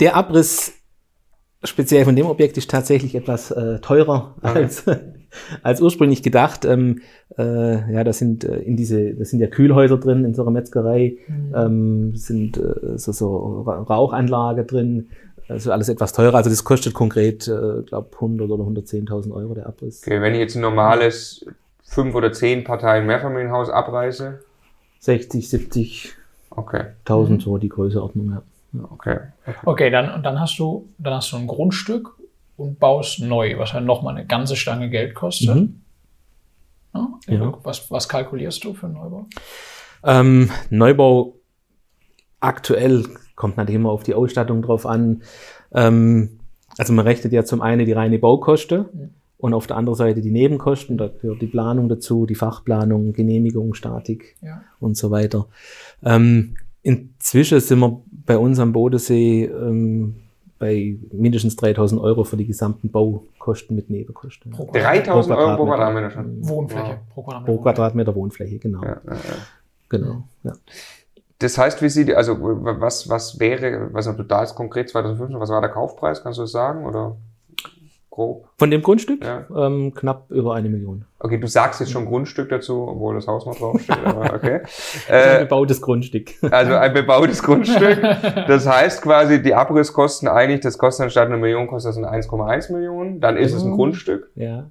der 0.00 0.16
Abriss 0.16 0.72
speziell 1.64 2.04
von 2.04 2.16
dem 2.16 2.26
Objekt 2.26 2.56
ist 2.56 2.70
tatsächlich 2.70 3.14
etwas 3.14 3.50
äh, 3.50 3.78
teurer 3.80 4.34
Okay. 4.42 4.48
als, 4.64 4.84
als 5.62 5.80
ursprünglich 5.80 6.22
gedacht. 6.22 6.64
Ähm, 6.64 7.00
äh, 7.36 7.92
ja, 7.92 8.04
da 8.04 8.12
sind 8.12 8.44
äh, 8.44 8.56
in 8.58 8.76
diese, 8.76 9.14
das 9.14 9.30
sind 9.30 9.40
ja 9.40 9.46
Kühlhäuser 9.46 9.98
drin 9.98 10.24
in 10.24 10.34
so 10.34 10.42
einer 10.42 10.50
Metzgerei, 10.50 11.16
ähm, 11.54 12.16
sind 12.16 12.56
äh, 12.56 12.96
so, 12.98 13.12
so 13.12 13.62
Ra- 13.62 13.82
Rauchanlage 13.82 14.64
drin, 14.64 15.08
also 15.48 15.72
alles 15.72 15.88
etwas 15.88 16.12
teurer. 16.12 16.34
Also 16.36 16.50
das 16.50 16.64
kostet 16.64 16.94
konkret, 16.94 17.48
äh, 17.48 17.82
glaube 17.82 18.08
100 18.14 18.50
oder 18.50 18.64
110.000 18.64 19.32
Euro 19.32 19.54
der 19.54 19.66
Abriss. 19.66 20.02
Okay, 20.06 20.20
wenn 20.20 20.34
ich 20.34 20.40
jetzt 20.40 20.56
ein 20.56 20.62
normales 20.62 21.44
fünf 21.84 22.14
oder 22.14 22.32
zehn 22.32 22.64
Parteien 22.64 23.06
Mehrfamilienhaus 23.06 23.70
abreiße, 23.70 24.40
60, 25.00 25.46
70.000 25.46 26.10
okay, 26.50 26.84
so 27.38 27.56
die 27.58 27.68
Größeordnung. 27.68 28.30
Ja. 28.30 28.42
okay. 28.90 29.18
Okay, 29.64 29.90
dann, 29.90 30.12
und 30.14 30.22
dann 30.24 30.38
hast 30.40 30.58
du, 30.58 30.86
dann 30.98 31.14
hast 31.14 31.32
du 31.32 31.36
ein 31.36 31.46
Grundstück 31.46 32.14
und 32.58 32.78
baust 32.78 33.20
neu, 33.20 33.56
was 33.58 33.72
halt 33.72 33.86
nochmal 33.86 34.14
eine 34.16 34.26
ganze 34.26 34.56
Stange 34.56 34.90
Geld 34.90 35.14
kostet. 35.14 35.54
Mhm. 35.54 35.80
Ja? 36.94 37.08
Ja. 37.28 37.58
Was, 37.62 37.90
was 37.90 38.08
kalkulierst 38.08 38.62
du 38.64 38.74
für 38.74 38.86
einen 38.86 38.96
Neubau? 38.96 39.26
Ähm, 40.04 40.50
Neubau 40.68 41.36
aktuell 42.40 43.04
kommt 43.36 43.56
natürlich 43.56 43.76
immer 43.80 43.90
auf 43.90 44.02
die 44.02 44.14
Ausstattung 44.14 44.62
drauf 44.62 44.86
an. 44.86 45.22
Ähm, 45.72 46.40
also 46.76 46.92
man 46.92 47.06
rechnet 47.06 47.32
ja 47.32 47.44
zum 47.44 47.60
einen 47.62 47.86
die 47.86 47.92
reine 47.92 48.18
Baukosten 48.18 48.80
Mhm. 48.92 49.10
und 49.38 49.54
auf 49.54 49.66
der 49.66 49.76
anderen 49.76 49.96
Seite 49.96 50.20
die 50.20 50.30
Nebenkosten. 50.30 50.98
Da 50.98 51.08
gehört 51.08 51.40
die 51.42 51.46
Planung 51.46 51.88
dazu, 51.88 52.26
die 52.26 52.34
Fachplanung, 52.34 53.12
Genehmigung, 53.12 53.74
Statik 53.74 54.36
Ja. 54.42 54.62
und 54.80 54.96
so 54.96 55.10
weiter. 55.10 55.46
Ähm, 56.04 56.56
inzwischen 56.82 57.60
sind 57.60 57.78
wir 57.80 58.02
bei 58.10 58.36
uns 58.38 58.58
am 58.58 58.72
Bodensee 58.72 59.44
ähm, 59.44 60.16
bei 60.58 60.96
mindestens 61.12 61.56
3000 61.56 62.00
Euro 62.00 62.24
für 62.24 62.36
die 62.36 62.46
gesamten 62.46 62.90
Baukosten 62.90 63.76
mit 63.76 63.90
Nebenkosten. 63.90 64.50
Pro 64.50 64.70
3000 64.72 65.36
Euro 65.36 65.56
pro 65.56 65.66
Quadratmeter. 65.66 66.08
Quadratmeter 66.08 66.10
schon. 66.10 66.48
Wohnfläche. 66.48 66.98
Pro 67.14 67.22
Quadratmeter. 67.22 67.52
Pro 67.52 67.62
Quadratmeter 67.62 68.14
Wohnfläche, 68.14 68.58
genau. 68.58 68.82
Ja, 68.82 69.00
ja, 69.06 69.12
ja. 69.12 69.18
Genau. 69.88 70.22
Ja. 70.42 70.52
Das 71.38 71.56
heißt, 71.56 71.80
wie 71.82 71.88
sieht, 71.88 72.12
also 72.12 72.36
was, 72.40 73.08
was 73.08 73.38
wäre, 73.38 73.92
was 73.92 74.06
du 74.06 74.22
da 74.24 74.42
ist 74.42 74.56
konkret 74.56 74.90
2015, 74.90 75.38
was 75.38 75.50
war 75.50 75.60
der 75.60 75.70
Kaufpreis, 75.70 76.22
kannst 76.22 76.38
du 76.38 76.42
das 76.42 76.50
sagen 76.50 76.84
oder 76.84 77.16
grob? 78.18 78.48
Von 78.58 78.70
dem 78.70 78.82
Grundstück 78.82 79.24
Ja. 79.24 79.46
ähm, 79.56 79.94
knapp 79.94 80.30
über 80.30 80.54
eine 80.54 80.68
Million. 80.68 81.04
Okay, 81.20 81.38
du 81.38 81.46
sagst 81.46 81.80
jetzt 81.80 81.90
schon 81.92 82.04
Grundstück 82.06 82.48
dazu, 82.50 82.86
obwohl 82.88 83.14
das 83.14 83.26
Haus 83.26 83.46
noch 83.46 83.56
draufsteht, 83.56 83.96
aber 84.04 84.34
okay. 84.34 84.60
Ein 85.08 85.36
Äh, 85.36 85.38
bebautes 85.44 85.80
Grundstück. 85.80 86.32
also 86.50 86.74
ein 86.74 86.92
bebautes 86.92 87.42
Grundstück. 87.42 87.98
Das 88.48 88.66
heißt 88.66 89.02
quasi, 89.02 89.42
die 89.42 89.54
Abrisskosten 89.54 90.28
eigentlich, 90.28 90.60
das 90.60 90.76
kostet 90.78 91.04
anstatt 91.04 91.26
eine 91.28 91.36
Million, 91.38 91.66
kostet 91.66 91.90
das 91.90 91.96
ein 91.98 92.04
1,1 92.04 92.72
Millionen. 92.72 93.20
Dann 93.20 93.36
ist 93.36 93.52
es 93.54 93.62
ein 93.62 93.70
Mhm. 93.70 93.76
Grundstück. 93.76 94.30
ja. 94.34 94.66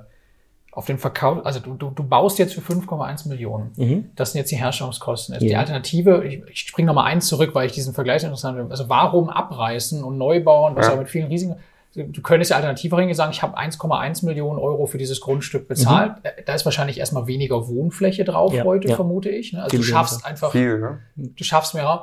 auf 0.72 0.86
den 0.86 0.98
Verkauf, 0.98 1.44
also 1.44 1.58
du, 1.60 1.74
du, 1.74 1.90
du 1.90 2.04
baust 2.04 2.38
jetzt 2.38 2.54
für 2.54 2.60
5,1 2.60 3.28
Millionen. 3.28 3.72
Mhm. 3.76 4.10
Das 4.14 4.32
sind 4.32 4.38
jetzt 4.40 4.50
die 4.52 4.56
Herstellungskosten. 4.56 5.34
Also 5.34 5.44
Die 5.46 5.52
Ja. 5.52 5.58
Alternative, 5.60 6.24
ich, 6.24 6.42
ich 6.50 6.60
springe 6.60 6.86
nochmal 6.86 7.06
eins 7.06 7.26
zurück, 7.26 7.50
weil 7.54 7.66
ich 7.66 7.72
diesen 7.72 7.94
Vergleich 7.94 8.22
interessant 8.22 8.56
finde. 8.56 8.70
Also 8.70 8.88
warum 8.88 9.28
abreißen 9.28 10.04
und 10.04 10.18
neu 10.18 10.42
bauen, 10.42 10.76
was 10.76 10.86
Ja. 10.88 10.96
mit 10.96 11.08
vielen 11.08 11.28
Risiken. 11.28 11.56
Du 11.94 12.20
könntest 12.22 12.50
ja 12.50 12.56
alternativ 12.58 12.94
hingehen 12.94 13.14
sagen, 13.16 13.32
ich 13.32 13.42
habe 13.42 13.58
1,1 13.58 14.24
Millionen 14.24 14.58
Euro 14.60 14.86
für 14.86 14.98
dieses 14.98 15.20
Grundstück 15.20 15.66
bezahlt. 15.66 16.12
Äh, 16.22 16.42
Da 16.44 16.54
ist 16.54 16.64
wahrscheinlich 16.64 16.98
erstmal 16.98 17.26
weniger 17.26 17.66
Wohnfläche 17.66 18.24
drauf 18.24 18.52
Mhm. 18.52 18.58
Ja, 18.58 18.64
heute, 18.64 18.94
vermute 18.94 19.30
ich. 19.30 19.52
ne? 19.54 19.60
Also 19.62 19.70
Viel 19.70 19.80
du 19.80 19.84
schaffst 19.86 20.24
einfach 20.24 20.52
Viel, 20.52 20.78
ne? 20.78 20.98
du 21.16 21.44
schaffst 21.44 21.74
mehr 21.74 21.84
Raum. 21.84 22.00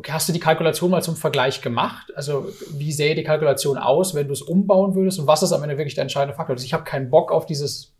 Okay, 0.00 0.12
Hast 0.12 0.28
du 0.30 0.32
die 0.32 0.40
Kalkulation 0.40 0.90
mal 0.90 1.02
zum 1.02 1.14
Vergleich 1.14 1.60
gemacht? 1.60 2.10
Also 2.16 2.48
wie 2.70 2.90
sähe 2.90 3.14
die 3.14 3.22
Kalkulation 3.22 3.76
aus, 3.76 4.14
wenn 4.14 4.28
du 4.28 4.32
es 4.32 4.40
umbauen 4.40 4.94
würdest? 4.94 5.18
Und 5.18 5.26
was 5.26 5.42
ist 5.42 5.52
am 5.52 5.62
Ende 5.62 5.76
wirklich 5.76 5.94
der 5.94 6.02
entscheidende 6.02 6.34
Faktor? 6.34 6.54
Also 6.54 6.64
ich 6.64 6.72
habe 6.72 6.84
keinen 6.84 7.10
Bock 7.10 7.30
auf 7.30 7.44
dieses 7.44 7.92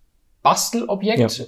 Bastelobjekt. 0.43 1.39
Ja. 1.39 1.45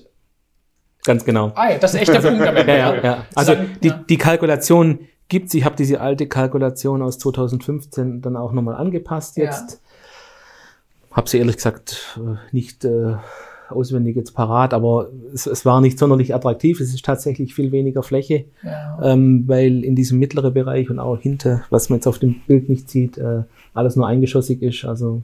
Ganz 1.05 1.25
genau. 1.25 1.53
Ah 1.55 1.71
ja, 1.71 1.79
das 1.79 1.95
ist 1.95 2.01
echt 2.03 2.13
der 2.13 2.21
Punkt 2.21 2.47
am 2.47 2.55
Ende. 2.57 2.77
Ja, 2.77 2.95
ja, 2.95 3.03
ja. 3.03 3.27
Also 3.35 3.55
Sagen, 3.55 3.79
die, 3.83 3.89
ja. 3.89 4.05
die 4.09 4.19
Kalkulation 4.19 5.09
gibt's. 5.29 5.55
Ich 5.55 5.65
habe 5.65 5.75
diese 5.75 6.03
alte 6.03 6.27
Kalkulation 6.29 7.01
aus 7.01 7.19
2015 7.19 8.21
dann 8.21 8.37
auch 8.37 8.53
nochmal 8.53 8.75
angepasst 8.77 9.39
Ja. 9.39 9.45
jetzt. 9.45 9.81
Habe 11.13 11.31
sie 11.31 11.39
ehrlich 11.39 11.57
gesagt 11.57 12.19
äh, 12.19 12.37
nicht 12.55 12.85
äh, 12.85 13.17
auswendig 13.73 14.17
jetzt 14.17 14.33
parat, 14.33 14.75
aber 14.75 15.09
es, 15.33 15.47
es 15.47 15.65
war 15.65 15.81
nicht 15.81 15.99
sonderlich 15.99 16.35
attraktiv. 16.35 16.81
Es 16.81 16.93
ist 16.95 17.05
tatsächlich 17.05 17.55
viel 17.55 17.73
weniger 17.73 18.03
Fläche, 18.03 18.45
Ja. 18.63 18.99
ähm, 19.03 19.45
weil 19.47 19.85
in 19.85 19.97
diesem 19.97 20.19
mittleren 20.19 20.55
Bereich 20.55 20.91
und 20.91 20.99
auch 20.99 21.19
hinter, 21.19 21.63
was 21.71 21.89
man 21.91 21.99
jetzt 21.99 22.07
auf 22.07 22.19
dem 22.19 22.41
Bild 22.47 22.69
nicht 22.69 22.89
sieht, 22.91 23.19
äh, 23.19 23.43
alles 23.75 23.97
nur 23.97 24.07
eingeschossig 24.07 24.63
ist. 24.63 24.85
Also 24.85 25.23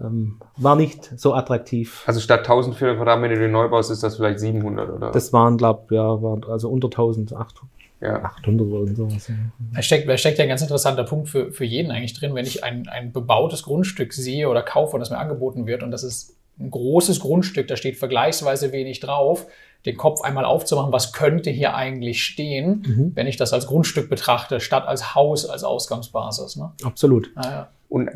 ähm, 0.00 0.36
war 0.56 0.76
nicht 0.76 1.12
so 1.16 1.34
attraktiv. 1.34 2.02
Also 2.06 2.20
statt 2.20 2.40
1400 2.40 2.96
Quadratmeter, 2.96 3.34
die 3.34 3.40
du 3.42 3.48
neu 3.48 3.68
baust, 3.68 3.90
ist 3.90 4.02
das 4.02 4.16
vielleicht 4.16 4.40
700 4.40 4.90
oder? 4.90 5.10
Das 5.12 5.32
waren, 5.32 5.56
glaube 5.56 5.94
ja, 5.94 6.20
waren 6.22 6.44
also 6.44 6.68
unter 6.68 6.88
1800 6.88 7.62
ja. 8.00 8.22
800 8.22 8.66
oder 8.66 8.94
sowas. 8.94 9.28
ja. 9.28 9.34
Da 9.74 9.82
steckt, 9.82 10.08
da 10.08 10.16
steckt 10.18 10.38
ja 10.38 10.44
ein 10.44 10.48
ganz 10.48 10.62
interessanter 10.62 11.04
Punkt 11.04 11.28
für, 11.28 11.52
für 11.52 11.64
jeden 11.64 11.90
eigentlich 11.90 12.12
drin, 12.12 12.34
wenn 12.34 12.44
ich 12.44 12.62
ein, 12.64 12.88
ein 12.88 13.12
bebautes 13.12 13.62
Grundstück 13.62 14.12
sehe 14.12 14.48
oder 14.48 14.62
kaufe 14.62 14.94
und 14.94 15.00
das 15.00 15.10
mir 15.10 15.18
angeboten 15.18 15.66
wird 15.66 15.82
und 15.82 15.90
das 15.90 16.02
ist 16.02 16.34
ein 16.58 16.70
großes 16.70 17.20
Grundstück, 17.20 17.68
da 17.68 17.76
steht 17.76 17.96
vergleichsweise 17.96 18.72
wenig 18.72 19.00
drauf, 19.00 19.46
den 19.86 19.96
Kopf 19.96 20.22
einmal 20.22 20.44
aufzumachen, 20.44 20.92
was 20.92 21.12
könnte 21.12 21.50
hier 21.50 21.74
eigentlich 21.74 22.22
stehen, 22.24 22.82
Mhm. 22.86 23.12
wenn 23.14 23.26
ich 23.26 23.36
das 23.36 23.52
als 23.52 23.66
Grundstück 23.66 24.08
betrachte, 24.08 24.60
statt 24.60 24.86
als 24.86 25.14
Haus, 25.14 25.46
als 25.46 25.64
Ausgangsbasis. 25.64 26.56
Ne? 26.56 26.72
Absolut. 26.84 27.30
Naja. 27.34 27.68
Und 27.88 28.08
äh, 28.08 28.12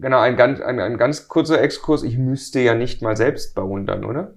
genau, 0.00 0.20
ein 0.20 0.36
ganz, 0.36 0.60
ein, 0.60 0.78
ein 0.78 0.96
ganz 0.96 1.28
kurzer 1.28 1.60
Exkurs. 1.60 2.02
Ich 2.02 2.16
müsste 2.16 2.60
ja 2.60 2.74
nicht 2.74 3.02
mal 3.02 3.16
selbst 3.16 3.54
bauen 3.54 3.84
dann, 3.86 4.04
oder? 4.04 4.32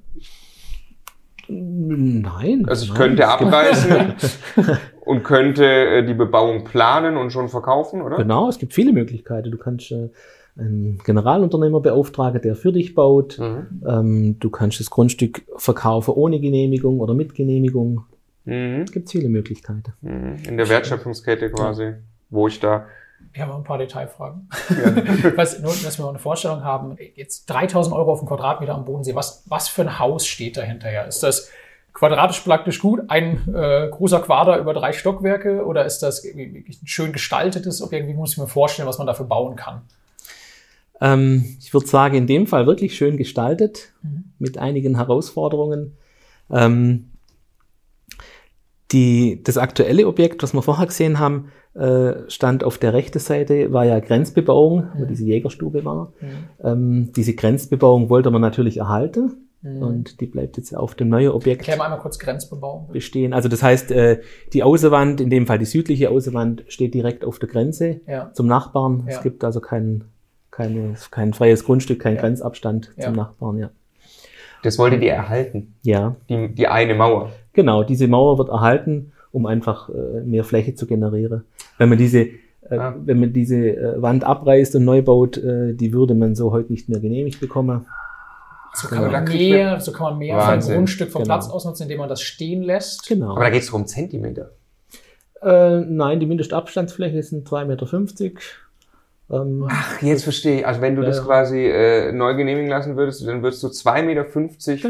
Nein. 1.48 2.66
Also 2.68 2.84
ich 2.86 2.90
nein. 2.90 2.98
könnte 2.98 3.28
abreißen 3.28 4.14
und 5.02 5.24
könnte 5.24 5.66
äh, 5.66 6.06
die 6.06 6.14
Bebauung 6.14 6.64
planen 6.64 7.18
und 7.18 7.32
schon 7.32 7.50
verkaufen, 7.50 8.02
oder? 8.02 8.18
Genau, 8.18 8.48
es 8.50 8.58
gibt 8.58 8.74
viele 8.74 8.94
Möglichkeiten. 8.94 9.52
Du 9.52 9.58
kannst 9.58 9.92
äh, 9.92 10.10
einen 10.58 11.00
Generalunternehmer 11.00 11.80
beauftragen, 11.80 12.42
der 12.42 12.56
für 12.56 12.72
dich 12.72 12.94
baut. 12.94 13.40
Mhm. 13.40 13.84
Ähm, 13.88 14.40
du 14.40 14.50
kannst 14.50 14.80
das 14.80 14.90
Grundstück 14.90 15.44
verkaufen 15.58 16.14
ohne 16.14 16.40
Genehmigung 16.40 17.00
oder 17.00 17.14
mit 17.14 17.36
Genehmigung. 17.36 18.06
Mhm. 18.46 18.82
Es 18.82 18.92
gibt 18.92 19.10
viele 19.10 19.30
Möglichkeiten. 19.30 19.94
Mhm. 20.02 20.38
In 20.48 20.58
der 20.58 20.70
Wertschöpfungskette 20.70 21.52
quasi, 21.52 21.94
wo 22.30 22.48
ich 22.48 22.60
da. 22.60 22.86
Wir 23.34 23.44
haben 23.44 23.52
ein 23.52 23.64
paar 23.64 23.78
Detailfragen. 23.78 24.50
was, 25.36 25.60
nur, 25.60 25.72
dass 25.72 26.00
wir 26.00 26.10
eine 26.10 26.20
Vorstellung 26.20 26.64
haben, 26.64 26.98
jetzt 27.16 27.46
3000 27.46 27.96
Euro 27.96 28.12
auf 28.12 28.20
den 28.20 28.28
Quadratmeter 28.28 28.74
am 28.74 28.84
Bodensee, 28.84 29.16
was, 29.16 29.44
was 29.48 29.70
für 29.70 29.84
ein 29.84 30.00
Haus 30.00 30.26
steht 30.26 30.58
dahinterher? 30.58 31.08
Ist 31.08 31.24
das 31.24 31.50
quadratisch 31.94 32.40
praktisch 32.42 32.80
gut, 32.80 33.02
ein 33.10 33.54
äh, 33.54 33.88
großer 33.90 34.22
Quader 34.22 34.58
über 34.58 34.74
drei 34.74 34.92
Stockwerke 34.92 35.66
oder 35.66 35.86
ist 35.86 36.00
das 36.00 36.24
wirklich 36.24 36.82
ein 36.82 36.88
schön 36.88 37.14
gestaltetes 37.14 37.82
Objekt? 37.82 38.08
Wie 38.08 38.14
muss 38.14 38.34
ich 38.34 38.38
mir 38.38 38.48
vorstellen, 38.48 38.88
was 38.88 38.98
man 38.98 39.08
dafür 39.08 39.28
bauen 39.28 39.56
kann? 39.56 39.84
Ähm, 41.02 41.44
ich 41.60 41.74
würde 41.74 41.88
sagen, 41.88 42.16
in 42.16 42.28
dem 42.28 42.48
Fall 42.48 42.68
wirklich 42.68 42.96
schön 42.96 43.18
gestaltet, 43.18 43.94
Mhm. 44.04 44.26
mit 44.40 44.58
einigen 44.58 44.96
Herausforderungen. 44.96 45.98
Ähm, 46.52 47.08
die, 48.92 49.42
das 49.44 49.58
aktuelle 49.58 50.06
Objekt, 50.08 50.44
was 50.44 50.54
wir 50.54 50.62
vorher 50.62 50.86
gesehen 50.86 51.20
haben, 51.20 51.50
äh, 51.74 52.30
stand 52.30 52.66
auf 52.66 52.78
der 52.78 52.94
rechten 52.94 53.20
Seite, 53.20 53.72
war 53.72 53.86
ja 53.86 54.00
Grenzbebauung, 54.02 54.90
wo 54.96 55.04
Mhm. 55.04 55.08
diese 55.08 55.24
Jägerstube 55.24 55.86
war. 55.86 56.12
Ähm, 56.62 57.12
diese 57.16 57.34
Grenzbebauung 57.34 58.10
wollte 58.10 58.30
man 58.32 58.42
natürlich 58.42 58.78
erhalten 58.78 59.48
Mhm. 59.62 59.82
und 59.82 60.20
die 60.20 60.26
bleibt 60.26 60.58
jetzt 60.58 60.76
auf 60.76 60.96
dem 60.96 61.08
neuen 61.08 61.30
Objekt 61.32 61.62
Erklär 61.62 61.78
mal 61.78 61.86
einmal 61.86 62.00
kurz 62.00 62.20
Grenzbebauung. 62.20 62.90
bestehen. 62.92 63.32
Also 63.32 63.48
das 63.48 63.64
heißt, 63.64 63.92
äh, 63.92 64.20
die 64.52 64.64
Außenwand, 64.64 65.22
in 65.22 65.30
dem 65.30 65.48
Fall 65.48 65.60
die 65.60 65.66
südliche 65.66 66.10
Außenwand, 66.10 66.66
steht 66.68 66.94
direkt 66.94 67.24
auf 67.24 67.40
der 67.40 67.48
Grenze 67.48 68.02
Ja. 68.06 68.32
zum 68.34 68.48
Nachbarn. 68.48 69.06
Ja. 69.08 69.16
Es 69.16 69.24
gibt 69.24 69.46
also 69.46 69.62
kein, 69.62 70.04
keine, 70.52 70.96
kein 71.12 71.34
freies 71.34 71.64
Grundstück, 71.66 72.00
kein 72.00 72.16
Ja. 72.16 72.22
Grenzabstand 72.22 72.92
Ja. 72.98 73.06
zum 73.06 73.16
Nachbarn. 73.16 73.58
Ja. 73.58 73.70
Das 74.64 74.78
wolltet 74.78 75.02
ihr 75.02 75.14
erhalten. 75.14 75.74
ja, 75.82 76.16
Die, 76.30 76.50
die 76.50 76.68
eine 76.68 76.94
Mauer. 76.94 77.32
genau. 77.54 77.84
Diese 77.84 78.08
Mauer 78.08 78.38
wird 78.38 78.50
erhalten, 78.50 79.12
um 79.32 79.46
einfach 79.46 79.90
äh, 79.90 80.22
mehr 80.24 80.44
Fläche 80.44 80.76
zu 80.76 80.86
generieren. 80.86 81.44
wenn 81.78 81.90
man 81.90 81.98
diese, 81.98 82.20
äh, 82.20 82.38
Ah. 82.78 82.94
wenn 83.04 83.20
man 83.20 83.34
diese 83.34 83.56
äh, 83.70 84.02
Wand 84.02 84.24
abreißt 84.24 84.76
und 84.76 84.86
neu 84.86 85.02
baut, 85.02 85.38
äh, 85.38 85.74
die 85.74 85.94
würde 85.94 86.14
man 86.14 86.36
so 86.36 86.52
heute 86.52 86.72
nicht 86.72 86.90
mehr 86.90 87.00
genehmigt 87.00 87.40
bekommen. 87.40 87.88
So 88.76 88.88
kann, 88.88 89.00
Genau. 89.00 89.12
man 89.12 89.24
mehr, 89.26 89.80
so 89.82 89.92
kann 89.92 90.12
man 90.12 90.18
mehr 90.20 90.38
Wahnsinn. 90.38 90.70
von 90.70 90.76
Grundstück 90.82 91.12
vom 91.12 91.24
Genau. 91.24 91.34
Platz 91.36 91.50
ausnutzen, 91.50 91.84
indem 91.84 91.98
man 92.00 92.08
das 92.10 92.22
stehen 92.22 92.62
lässt. 92.62 93.08
Genau. 93.08 93.32
Aber 93.32 93.44
da 93.46 93.50
geht 93.50 93.64
es 93.64 93.70
um 93.72 93.86
Zentimeter. 93.88 94.52
Äh, 95.42 95.80
nein, 95.82 96.20
die 96.20 96.26
Mindestabstandsfläche 96.28 97.22
sind 97.24 97.48
2,50 97.48 97.66
Meter. 97.66 98.42
Ähm, 99.32 99.66
Ach, 99.70 100.02
jetzt 100.02 100.24
verstehe 100.24 100.60
ich. 100.60 100.68
Also 100.68 100.82
wenn 100.82 100.96
du 100.96 101.02
Ja, 101.04 101.08
das 101.10 101.24
quasi 101.24 101.66
äh, 101.66 102.12
neu 102.12 102.36
genehmigen 102.36 102.70
lassen 102.70 102.98
würdest, 102.98 103.26
dann 103.26 103.42
würdest 103.42 103.64
du 103.64 103.68
2,50 103.68 104.02
Meter. 104.04 104.24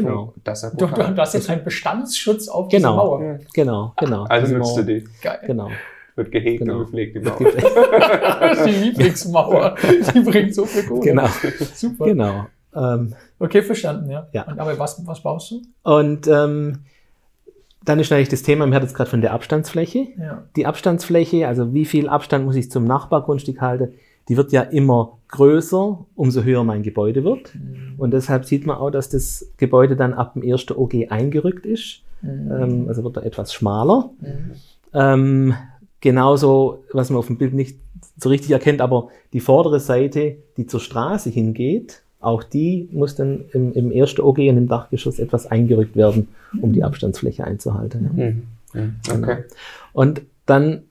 Genau. 0.00 0.24
vom- 0.26 0.34
Das 0.42 0.62
ist 0.64 0.72
ja 0.80 0.86
Du, 0.86 0.92
du, 0.92 1.16
hast 1.20 1.34
jetzt 1.34 1.48
einen 1.50 1.62
Bestandsschutz 1.64 2.48
auf 2.48 2.68
Genau. 2.68 2.88
diese 2.90 2.96
Mauer. 2.96 3.22
Ja. 3.24 3.38
genau, 3.54 3.92
genau. 3.98 4.24
Also 4.24 4.46
Diese 4.46 4.58
nutzt 4.58 4.76
du 4.76 4.80
Mauer- 4.80 4.86
die. 4.86 5.04
Geil. 5.22 5.38
Genau. 5.46 5.68
Wird 6.16 6.30
gehegt 6.32 6.58
Genau. 6.60 6.74
und 6.74 6.80
gepflegt, 6.86 7.16
die 7.16 7.20
Mauer. 7.20 7.38
Die 8.66 8.70
Lieblingsmauer. 8.70 9.76
Die 10.14 10.20
bringt 10.20 10.54
so 10.54 10.66
viel 10.66 10.82
Kohle. 10.84 11.00
genau, 11.00 11.26
Super. 11.74 12.04
genau. 12.06 12.46
Ähm, 12.74 13.14
Okay, 13.38 13.62
verstanden, 13.62 14.10
ja. 14.10 14.28
Ja. 14.32 14.42
Und, 14.44 14.58
aber 14.60 14.78
was, 14.78 15.00
was 15.06 15.22
baust 15.22 15.50
du? 15.50 15.62
und 15.82 16.26
ähm, 16.28 16.80
dann 17.84 17.98
ist 17.98 18.10
natürlich 18.10 18.28
das 18.28 18.42
Thema, 18.44 18.64
wir 18.66 18.74
hatten 18.74 18.84
jetzt 18.86 18.94
gerade 18.94 19.10
von 19.10 19.20
der 19.20 19.32
Abstandsfläche. 19.32 20.06
Ja. 20.16 20.44
Die 20.54 20.66
Abstandsfläche, 20.66 21.48
also 21.48 21.74
wie 21.74 21.84
viel 21.84 22.08
Abstand 22.08 22.44
muss 22.44 22.54
ich 22.54 22.70
zum 22.70 22.84
Nachbargrundstück 22.84 23.60
halten, 23.60 23.94
die 24.28 24.36
wird 24.36 24.52
ja 24.52 24.62
immer 24.62 25.18
größer, 25.28 26.04
umso 26.14 26.42
höher 26.42 26.64
mein 26.64 26.82
Gebäude 26.82 27.24
wird. 27.24 27.52
Und 27.96 28.12
deshalb 28.12 28.44
sieht 28.44 28.66
man 28.66 28.76
auch, 28.76 28.90
dass 28.90 29.08
das 29.08 29.50
Gebäude 29.56 29.96
dann 29.96 30.14
ab 30.14 30.34
dem 30.34 30.42
ersten 30.42 30.74
OG 30.74 31.10
eingerückt 31.10 31.66
ist. 31.66 32.02
Ähm, 32.22 32.86
also 32.88 33.02
wird 33.02 33.16
er 33.16 33.24
etwas 33.24 33.52
schmaler. 33.52 34.10
Ähm, 34.94 35.54
genauso, 36.00 36.84
was 36.92 37.10
man 37.10 37.18
auf 37.18 37.26
dem 37.26 37.38
Bild 37.38 37.54
nicht 37.54 37.78
so 38.16 38.28
richtig 38.28 38.50
erkennt, 38.50 38.80
aber 38.80 39.08
die 39.32 39.40
vordere 39.40 39.80
Seite, 39.80 40.36
die 40.56 40.66
zur 40.66 40.80
Straße 40.80 41.30
hingeht, 41.30 42.02
auch 42.20 42.44
die 42.44 42.88
muss 42.92 43.16
dann 43.16 43.46
im, 43.52 43.72
im 43.72 43.90
ersten 43.90 44.20
OG 44.20 44.38
und 44.38 44.56
im 44.56 44.68
Dachgeschoss 44.68 45.18
etwas 45.18 45.46
eingerückt 45.46 45.96
werden, 45.96 46.28
um 46.60 46.72
die 46.72 46.84
Abstandsfläche 46.84 47.44
einzuhalten. 47.44 48.10
Ja. 48.16 48.24
Mhm. 48.24 48.42
Mhm. 48.74 48.96
Okay. 49.10 49.44
Und 49.92 50.22
dann 50.46 50.82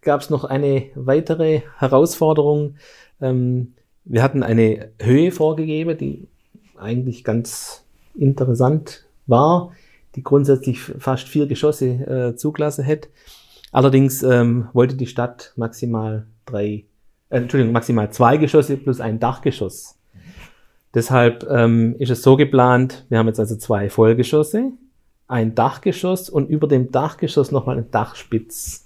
gab 0.00 0.20
es 0.20 0.30
noch 0.30 0.44
eine 0.44 0.90
weitere 0.94 1.62
Herausforderung. 1.78 2.76
Ähm, 3.20 3.74
wir 4.04 4.22
hatten 4.22 4.42
eine 4.42 4.90
Höhe 5.00 5.32
vorgegeben, 5.32 5.98
die 5.98 6.28
eigentlich 6.76 7.24
ganz 7.24 7.84
interessant 8.14 9.06
war, 9.26 9.72
die 10.14 10.22
grundsätzlich 10.22 10.80
fast 10.80 11.28
vier 11.28 11.46
Geschosse 11.46 11.86
äh, 11.86 12.36
zugelassen 12.36 12.84
hätte. 12.84 13.08
Allerdings 13.72 14.22
ähm, 14.22 14.68
wollte 14.72 14.96
die 14.96 15.06
Stadt 15.06 15.52
maximal 15.56 16.26
drei, 16.46 16.84
äh, 17.28 17.38
Entschuldigung, 17.38 17.72
maximal 17.72 18.10
zwei 18.10 18.36
Geschosse 18.36 18.76
plus 18.76 19.00
ein 19.00 19.18
Dachgeschoss. 19.18 19.98
Deshalb 20.94 21.46
ähm, 21.50 21.94
ist 21.98 22.10
es 22.10 22.22
so 22.22 22.36
geplant, 22.36 23.04
wir 23.10 23.18
haben 23.18 23.26
jetzt 23.26 23.40
also 23.40 23.56
zwei 23.56 23.90
Vollgeschosse, 23.90 24.72
ein 25.28 25.54
Dachgeschoss 25.54 26.30
und 26.30 26.48
über 26.48 26.68
dem 26.68 26.90
Dachgeschoss 26.90 27.52
nochmal 27.52 27.76
ein 27.76 27.90
Dachspitz. 27.90 28.85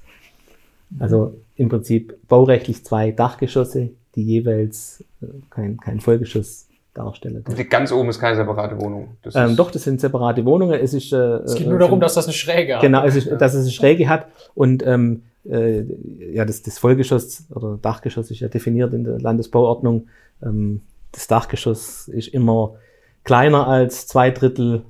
Also 0.99 1.37
im 1.57 1.69
Prinzip 1.69 2.17
baurechtlich 2.29 2.85
zwei 2.85 3.13
Dachgeschosse, 3.13 3.91
die 4.15 4.23
jeweils 4.25 5.05
äh, 5.23 5.27
kein, 5.51 5.77
kein 5.79 6.01
Vollgeschoss 6.01 6.67
darstellen. 6.95 7.45
Die 7.57 7.65
ganz 7.65 7.93
oben 7.93 8.09
ist 8.09 8.19
keine 8.19 8.35
separate 8.37 8.81
Wohnung. 8.81 9.17
Das 9.23 9.35
Ähm, 9.37 9.55
doch, 9.57 9.71
das 9.71 9.85
sind 9.85 10.01
separate 10.01 10.45
Wohnungen. 10.45 10.75
Es 10.81 10.93
ist, 10.93 11.13
äh, 11.13 11.17
Es 11.45 11.55
geht 11.55 11.67
äh, 11.67 11.71
nur 11.71 11.79
darum, 11.79 11.93
schon- 11.93 12.01
dass 12.01 12.15
das 12.15 12.25
eine 12.27 12.35
Schräge 12.35 12.75
hat. 12.75 12.83
Genau, 12.83 13.05
es 13.05 13.15
ist, 13.15 13.29
dass 13.31 13.55
es 13.55 13.63
eine 13.63 13.71
Schräge 13.71 14.09
hat 14.09 14.27
und 14.55 14.85
ähm, 14.85 15.23
äh, 15.49 15.85
ja, 16.35 16.45
das, 16.45 16.63
das 16.63 16.79
Vollgeschoss 16.79 17.45
oder 17.55 17.79
Dachgeschoss 17.81 18.31
ist 18.31 18.41
ja 18.41 18.49
definiert 18.49 18.93
in 18.93 19.05
der 19.05 19.21
Landesbauordnung. 19.21 20.09
Ähm, 20.43 20.83
das 21.13 21.29
Dachgeschoss 21.29 22.09
ist 22.09 22.29
immer 22.29 22.75
kleiner 23.25 23.67
als 23.69 24.07
zwei 24.07 24.31
Drittel 24.31 24.83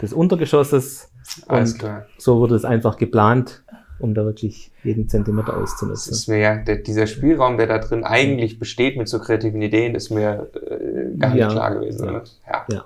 des 0.00 0.12
Untergeschosses 0.12 1.10
alles 1.48 1.72
und 1.72 1.78
klar. 1.80 2.06
so 2.18 2.38
wurde 2.38 2.54
es 2.54 2.64
einfach 2.64 2.96
geplant, 2.96 3.62
um 4.00 4.14
da 4.14 4.24
wirklich 4.24 4.70
jeden 4.84 5.08
Zentimeter 5.08 5.52
Das 5.52 5.62
auszunutzen. 5.62 6.12
ist 6.12 6.28
mir 6.28 6.38
ja, 6.38 6.56
der, 6.56 6.76
dieser 6.76 7.06
Spielraum, 7.06 7.56
der 7.58 7.66
da 7.66 7.78
drin 7.78 8.04
eigentlich 8.04 8.58
besteht 8.58 8.96
mit 8.96 9.08
so 9.08 9.18
kreativen 9.18 9.60
Ideen, 9.62 9.94
ist 9.94 10.10
mir 10.10 10.48
äh, 10.54 11.18
gar 11.18 11.30
nicht 11.30 11.38
Ja. 11.40 11.48
klar 11.48 11.74
gewesen. 11.74 12.08
Oder? 12.08 12.22
Ja. 12.48 12.66
Ja. 12.70 12.84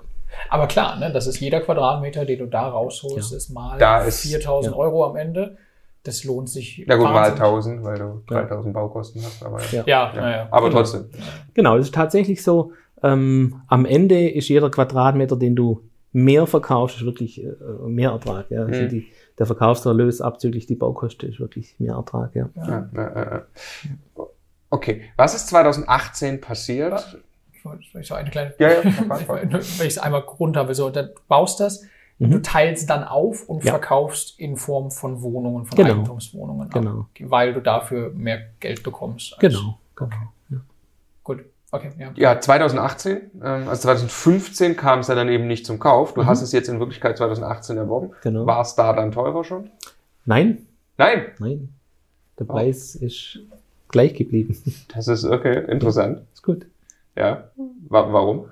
Aber 0.49 0.67
klar, 0.67 0.97
ne, 0.99 1.11
das 1.13 1.27
ist 1.27 1.39
jeder 1.39 1.61
Quadratmeter, 1.61 2.25
den 2.25 2.39
du 2.39 2.45
da 2.47 2.67
rausholst, 2.67 3.31
Ja. 3.31 3.37
ist 3.37 3.49
mal 3.49 3.77
Da 3.79 4.03
ist- 4.03 4.21
4000 4.21 4.75
ja. 4.75 4.79
Euro 4.79 5.05
am 5.05 5.15
Ende. 5.15 5.57
Das 6.03 6.23
lohnt 6.23 6.49
sich. 6.49 6.83
Na 6.87 6.95
gut, 6.97 7.05
mal 7.05 7.13
wahnsinnig. 7.15 7.41
1000, 7.41 7.83
weil 7.83 7.97
du 7.97 8.21
3000 8.27 8.73
Baukosten 8.73 9.23
hast. 9.23 9.43
Aber, 9.43 9.59
Ja. 9.71 9.83
Ja, 9.87 10.11
Ja. 10.13 10.21
naja. 10.21 10.47
aber 10.51 10.67
Genau. 10.69 10.79
trotzdem. 10.81 11.05
Genau, 11.55 11.77
es 11.77 11.85
ist 11.87 11.95
tatsächlich 11.95 12.43
so, 12.43 12.73
ähm, 13.01 13.61
am 13.67 13.85
Ende 13.85 14.29
ist 14.29 14.47
jeder 14.49 14.69
Quadratmeter, 14.69 15.35
den 15.35 15.55
du 15.55 15.81
mehr 16.11 16.45
verkaufst, 16.47 16.97
ist 16.97 17.05
wirklich 17.05 17.43
äh, 17.43 17.47
mehr 17.87 18.11
Ertrag. 18.11 18.49
Ja. 18.51 18.65
Also 18.65 18.83
Mhm. 18.83 18.89
die, 18.89 19.07
der 19.37 19.45
Verkaufserlös 19.45 20.21
abzüglich 20.21 20.65
die 20.65 20.75
Baukosten 20.75 21.29
ist 21.29 21.39
wirklich 21.39 21.75
mehr 21.79 21.95
Ertrag. 21.95 22.33
Ja. 22.35 22.49
Ja. 22.55 22.89
Ja, 22.93 23.15
ja. 23.15 23.41
Okay, 24.69 25.03
was 25.17 25.35
ist 25.35 25.47
2018 25.49 26.41
passiert? 26.41 27.17
Ich 27.53 28.07
so 28.07 28.13
eine 28.15 28.29
kleine. 28.29 28.53
Ja, 28.59 28.69
ja. 28.69 28.83
Wenn 29.27 29.55
ich 29.59 29.79
es 29.79 29.97
einmal 29.97 30.21
grund 30.21 30.55
habe, 30.57 30.73
so, 30.75 30.89
dann 30.89 31.09
baust 31.27 31.59
das, 31.59 31.83
Mhm. 32.17 32.31
du 32.31 32.41
teilst 32.41 32.89
dann 32.89 33.03
auf 33.03 33.49
und 33.49 33.65
Ja. 33.65 33.71
verkaufst 33.71 34.39
in 34.39 34.55
Form 34.55 34.89
von 34.89 35.21
Wohnungen, 35.21 35.65
von 35.65 35.75
Genau. 35.75 35.89
Eigentumswohnungen, 35.95 36.67
ab, 36.67 36.73
Genau. 36.73 37.07
weil 37.29 37.53
du 37.53 37.61
dafür 37.61 38.11
mehr 38.11 38.39
Geld 38.61 38.83
bekommst. 38.83 39.33
als- 39.33 39.41
Genau. 39.41 39.79
genau. 39.97 40.09
Gut, 40.11 40.13
okay, 41.75 41.91
ja. 41.99 42.11
Ja, 42.15 42.39
2018, 42.41 43.17
ähm, 43.43 43.67
also 43.69 43.81
2015 43.83 44.75
kam 44.75 44.99
es 44.99 45.07
ja 45.07 45.15
dann 45.15 45.29
eben 45.29 45.47
nicht 45.47 45.65
zum 45.65 45.79
Kauf. 45.79 46.13
Du 46.13 46.21
Mhm. 46.23 46.25
hast 46.27 46.41
es 46.41 46.51
jetzt 46.51 46.67
in 46.69 46.79
Wirklichkeit 46.79 47.17
2018 47.17 47.77
erworben. 47.77 48.11
Genau. 48.23 48.45
War 48.45 48.61
es 48.61 48.75
da 48.75 48.93
dann 48.93 49.11
teurer 49.11 49.43
schon? 49.43 49.69
Nein, 50.25 50.65
Nein, 50.97 51.25
nein. 51.39 51.69
Der 52.39 52.49
Oh. 52.49 52.53
Preis 52.53 52.95
ist 52.95 53.39
gleich 53.89 54.13
geblieben. 54.13 54.61
das 54.95 55.07
ist 55.07 55.25
okay, 55.25 55.65
interessant. 55.69 56.21
ist 56.33 56.41
gut. 56.43 56.65
Ja, 57.17 57.49
Wa 57.89 58.11
warum? 58.11 58.45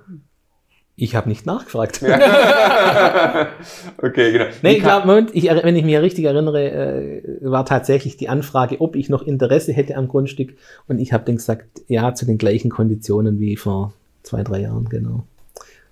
Ich 0.95 1.15
habe 1.15 1.27
nicht 1.27 1.45
nachgefragt. 1.47 2.01
okay, 4.01 4.31
genau. 4.31 4.45
Nee, 4.61 4.73
ich 4.73 4.83
glaube, 4.83 5.07
Moment, 5.07 5.31
ich, 5.33 5.45
wenn 5.45 5.75
ich 5.75 5.83
mich 5.83 5.97
richtig 5.97 6.25
erinnere, 6.25 6.69
äh, 6.71 7.37
war 7.41 7.65
tatsächlich 7.65 8.17
die 8.17 8.29
Anfrage, 8.29 8.79
ob 8.79 8.95
ich 8.95 9.09
noch 9.09 9.23
Interesse 9.23 9.73
hätte 9.73 9.95
am 9.95 10.07
Grundstück. 10.07 10.55
Und 10.87 10.99
ich 10.99 11.11
habe 11.13 11.23
dann 11.25 11.37
gesagt, 11.37 11.65
ja, 11.87 12.13
zu 12.13 12.25
den 12.25 12.37
gleichen 12.37 12.69
Konditionen 12.69 13.39
wie 13.39 13.55
vor 13.57 13.93
zwei, 14.21 14.43
drei 14.43 14.61
Jahren, 14.61 14.87
genau. 14.89 15.23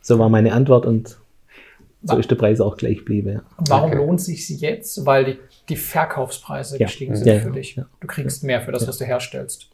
So 0.01 0.19
war 0.19 0.29
meine 0.29 0.53
Antwort 0.53 0.85
und 0.85 1.17
so 2.03 2.17
ist 2.17 2.31
der 2.31 2.35
Preis 2.35 2.59
auch 2.61 2.77
gleich 2.77 2.97
geblieben. 2.99 3.29
Ja. 3.33 3.41
Warum 3.69 3.91
Okay. 3.91 3.97
lohnt 3.99 4.21
sich 4.21 4.47
sie 4.47 4.55
jetzt? 4.55 5.05
Weil 5.05 5.25
die, 5.25 5.37
die 5.69 5.75
Verkaufspreise 5.75 6.79
Ja. 6.79 6.87
gestiegen 6.87 7.15
sind 7.15 7.27
Ja, 7.27 7.39
für 7.39 7.47
ja, 7.49 7.53
dich. 7.53 7.75
ja. 7.75 7.85
Du 7.99 8.07
kriegst 8.07 8.43
mehr 8.43 8.61
für 8.61 8.71
das, 8.71 8.87
was 8.87 8.97
du 8.97 9.05
herstellst. 9.05 9.69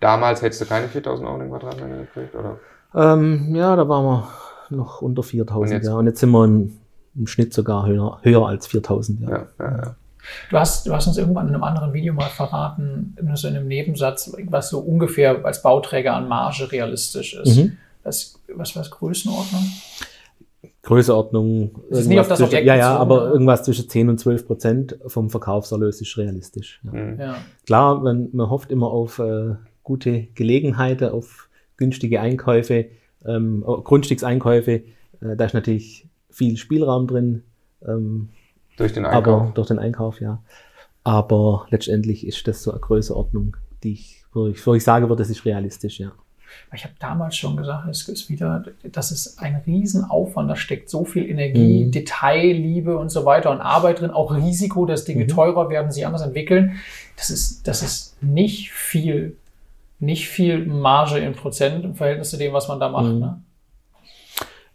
Damals 0.00 0.40
hättest 0.40 0.62
du 0.62 0.64
keine 0.66 0.88
4000 0.88 1.28
Euro 1.28 1.38
den 1.38 1.50
Quadratmeter 1.50 1.98
gekriegt, 1.98 2.34
oder? 2.34 2.58
Ähm, 2.94 3.54
ja, 3.54 3.76
da 3.76 3.88
waren 3.88 4.04
wir 4.04 4.28
noch 4.70 5.02
unter 5.02 5.22
4000, 5.22 5.70
Und 5.70 5.76
jetzt? 5.76 5.86
ja. 5.86 5.94
Und 5.94 6.06
jetzt 6.06 6.20
sind 6.20 6.30
wir 6.30 6.44
im, 6.44 6.78
im 7.16 7.26
Schnitt 7.26 7.52
sogar 7.54 7.86
höher, 7.86 8.18
höher 8.22 8.46
als 8.46 8.66
4000, 8.66 9.20
ja. 9.20 9.28
Ja, 9.30 9.46
ja, 9.58 9.76
ja. 9.76 9.96
Du 10.50 10.58
hast, 10.58 10.86
du 10.86 10.92
hast 10.92 11.06
uns 11.06 11.16
irgendwann 11.16 11.48
in 11.48 11.54
einem 11.54 11.64
anderen 11.64 11.92
Video 11.92 12.12
mal 12.12 12.28
verraten, 12.28 13.16
nur 13.20 13.36
so 13.36 13.48
in 13.48 13.56
einem 13.56 13.68
Nebensatz, 13.68 14.32
was 14.48 14.68
so 14.68 14.78
ungefähr 14.80 15.44
als 15.44 15.62
Bauträger 15.62 16.14
an 16.14 16.28
Marge 16.28 16.70
realistisch 16.70 17.34
ist. 17.34 17.56
Mhm. 17.56 17.78
Das, 18.04 18.38
was 18.54 18.76
war 18.76 18.82
das 18.82 18.90
Größenordnung? 18.90 19.62
Größeordnung. 20.82 21.70
Es 21.90 22.00
ist 22.00 22.06
nicht 22.08 22.20
auf 22.20 22.28
das 22.28 22.38
zwischen, 22.38 22.50
Objekt 22.50 22.66
Ja, 22.66 22.76
ja, 22.76 22.96
aber 22.96 23.22
oder? 23.22 23.32
irgendwas 23.32 23.62
zwischen 23.64 23.88
10 23.88 24.08
und 24.08 24.18
12 24.18 24.46
Prozent 24.46 24.98
vom 25.06 25.30
Verkaufserlös 25.30 26.00
ist 26.00 26.16
realistisch. 26.16 26.80
Ja. 26.84 26.92
Mhm. 26.92 27.20
Ja. 27.20 27.34
Klar, 27.66 28.00
man, 28.00 28.28
man 28.32 28.50
hofft 28.50 28.70
immer 28.70 28.88
auf 28.88 29.18
äh, 29.18 29.54
gute 29.82 30.24
Gelegenheiten, 30.34 31.10
auf 31.10 31.48
günstige 31.80 32.20
Einkäufe, 32.20 32.86
ähm, 33.26 33.64
oh, 33.66 33.80
Grundstückseinkäufe. 33.80 34.72
Äh, 35.20 35.36
da 35.36 35.46
ist 35.46 35.54
natürlich 35.54 36.06
viel 36.30 36.56
Spielraum 36.56 37.08
drin, 37.08 37.42
ähm, 37.84 38.28
Durch 38.76 38.92
den 38.92 39.04
Einkauf. 39.04 39.42
aber 39.42 39.52
durch 39.54 39.66
den 39.68 39.80
Einkauf, 39.80 40.20
ja. 40.20 40.40
Aber 41.02 41.66
letztendlich 41.70 42.26
ist 42.26 42.46
das 42.46 42.62
so 42.62 42.70
eine 42.70 42.80
Größenordnung, 42.80 43.56
die 43.82 43.92
ich, 43.94 44.22
wo 44.32 44.46
ich, 44.48 44.64
wo 44.66 44.74
ich 44.74 44.84
sage 44.84 45.08
würde, 45.08 45.22
das 45.22 45.30
ist 45.30 45.44
realistisch, 45.44 45.98
ja. 45.98 46.12
Ich 46.74 46.82
habe 46.84 46.94
damals 46.98 47.36
schon 47.36 47.56
gesagt, 47.56 47.88
es 47.88 48.08
ist 48.08 48.28
wieder, 48.28 48.64
das 48.82 49.12
ist 49.12 49.38
ein 49.40 49.62
Riesenaufwand, 49.66 50.50
da 50.50 50.56
steckt 50.56 50.90
so 50.90 51.04
viel 51.04 51.24
Energie, 51.30 51.84
Mhm. 51.86 51.90
Detailliebe 51.92 52.98
und 52.98 53.08
so 53.10 53.24
weiter 53.24 53.50
und 53.52 53.60
Arbeit 53.60 54.00
drin, 54.00 54.10
auch 54.10 54.34
Risiko, 54.34 54.84
dass 54.84 55.04
Dinge 55.04 55.24
Mhm. 55.24 55.28
teurer 55.28 55.70
werden, 55.70 55.92
sich 55.92 56.04
anders 56.06 56.22
entwickeln. 56.22 56.72
Das 57.16 57.30
ist, 57.30 57.66
das 57.68 57.82
ist 57.82 58.20
nicht 58.22 58.72
viel, 58.72 59.36
nicht 60.00 60.28
viel 60.28 60.64
Marge 60.66 61.18
in 61.18 61.34
Prozent 61.34 61.84
im 61.84 61.94
Verhältnis 61.94 62.30
zu 62.30 62.36
dem, 62.36 62.52
was 62.52 62.66
man 62.68 62.80
da 62.80 62.88
macht. 62.88 63.12
Mhm. 63.12 63.18
Ne? 63.20 63.42